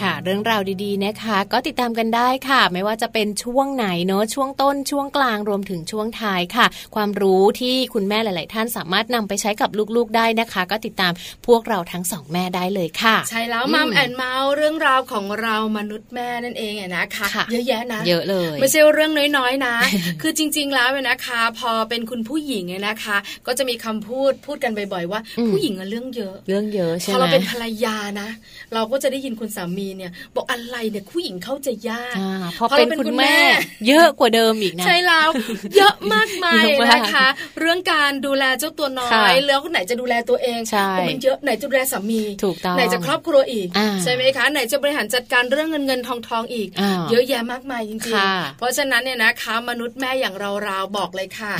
[0.00, 11.12] ค่ะ เรื่องราวดีๆนะคะ ก็ติดตามกันได้ค่ะ ไม่ว่าจะเป็นช่วงไหนเนาะช่วงต้นช่วงกลางรวมถึงช่วงท้ายค่ะ ความรู้ที่คุณแม่หลาย ๆ ท่านสามารถนำไปใช้กับลูกๆได้นะคะ ก็ติดตาม
[11.46, 19.74] พวกเราทั้งสองแม่ได้เลยค่ะ ใช่แล้วมัมแอนเมาส์เรื่องราวของเรามนุษย์แม่นั่นเองนะคะค่ะเยอะแยะนะ เยอะเลย ไม่ใช่เรื่องน้อยๆนะ
[20.22, 23.16] คือจริง ๆ แล้วเนี่ยนะคะ พอเป็นคุณผู้หญิงเนี่ยนะคะ
[23.46, 28.28] ก็จะมีคำพูดพูดกันบ่อย ๆ ว่าอืมผู้หญิงอะเรื่องเยอะ เรื่องเยอะใช่พอไหมเราเป็นภรรยานะ
[28.74, 33.38] เราก็จะได้ยินคุณสามีเนี่ยบอกอะไรเนี่ยผู้หญิงเข้าใจยากอ่าพอพอเป็นเราเป็นคุณคุณแม่แม่
[33.88, 35.28] เยอะกว่าเดิมอีกนะใช่แล้ว
[35.76, 37.26] เยอะมากมายเยอะมากนะคะ
[37.60, 51.54] เรื่องการดูแลเจ้าตัวน้ค่ะอยแล้วไหนจะดูแลตัวเองใช่โอ้มันเยอะไหนจะดูแลสามีถูกต้องไหนจะครอบครัวอีกอ่าใช่ไหมคะ ไหนจะบริหารจัดการเรื่องเงินเงินทองทองอีกอ่าเยอะแยะมากมายจริงค่ะๆเพราะฉะนั้นเนี่ยนะคะมนุษย์แม่อย่างเราเราๆบอกเลยค่ะ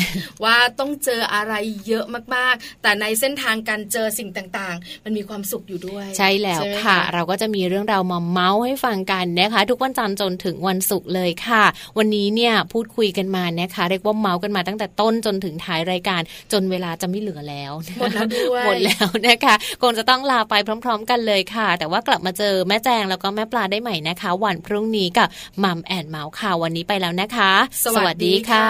[0.44, 1.54] ว่าต้องเจออะไร
[1.86, 2.04] เยอะ
[2.34, 11.64] มากๆ แต่ในเส้นทางการเจอสิ่งต่างๆ มันมีความสุขอยู่ด้วย ใช่แล้วไหมค่ะ เราก็จะมีเรื่องราวมาเมาส์ให้ฟังกันนะคะ ทุกวันจันทร์จนถึงวันศุกร์เลยค่ะ
[11.98, 16.20] วันนี้เนี่ยพูดคุยกันมานะคะเรียกว่าเมาส์กันมาตั้งแต่ต้นจนถึงท้ายรายการ
[16.52, 20.54] จนเวลาจะไม่เหลือแล้วหมดแล้วด้วยหมดแล้วนะคะคงจะต้องลาไป
[20.84, 25.28] พร้อม ๆ กันเลยค่ะ แต่ว่ากลับมาเจอแม่แจงแล้วก็แม่ปลาได้ใหม่นะคะ วันพรุ่งนี้กับ
[25.64, 27.52] Mom and Mouth ค่ะวันนี้ไปแล้วนะคะ
[27.84, 28.68] สวัสดีค่ะ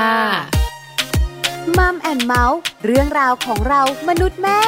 [1.78, 4.61] Mom and Mouth เรื่องราวของเรามนุษย์แม่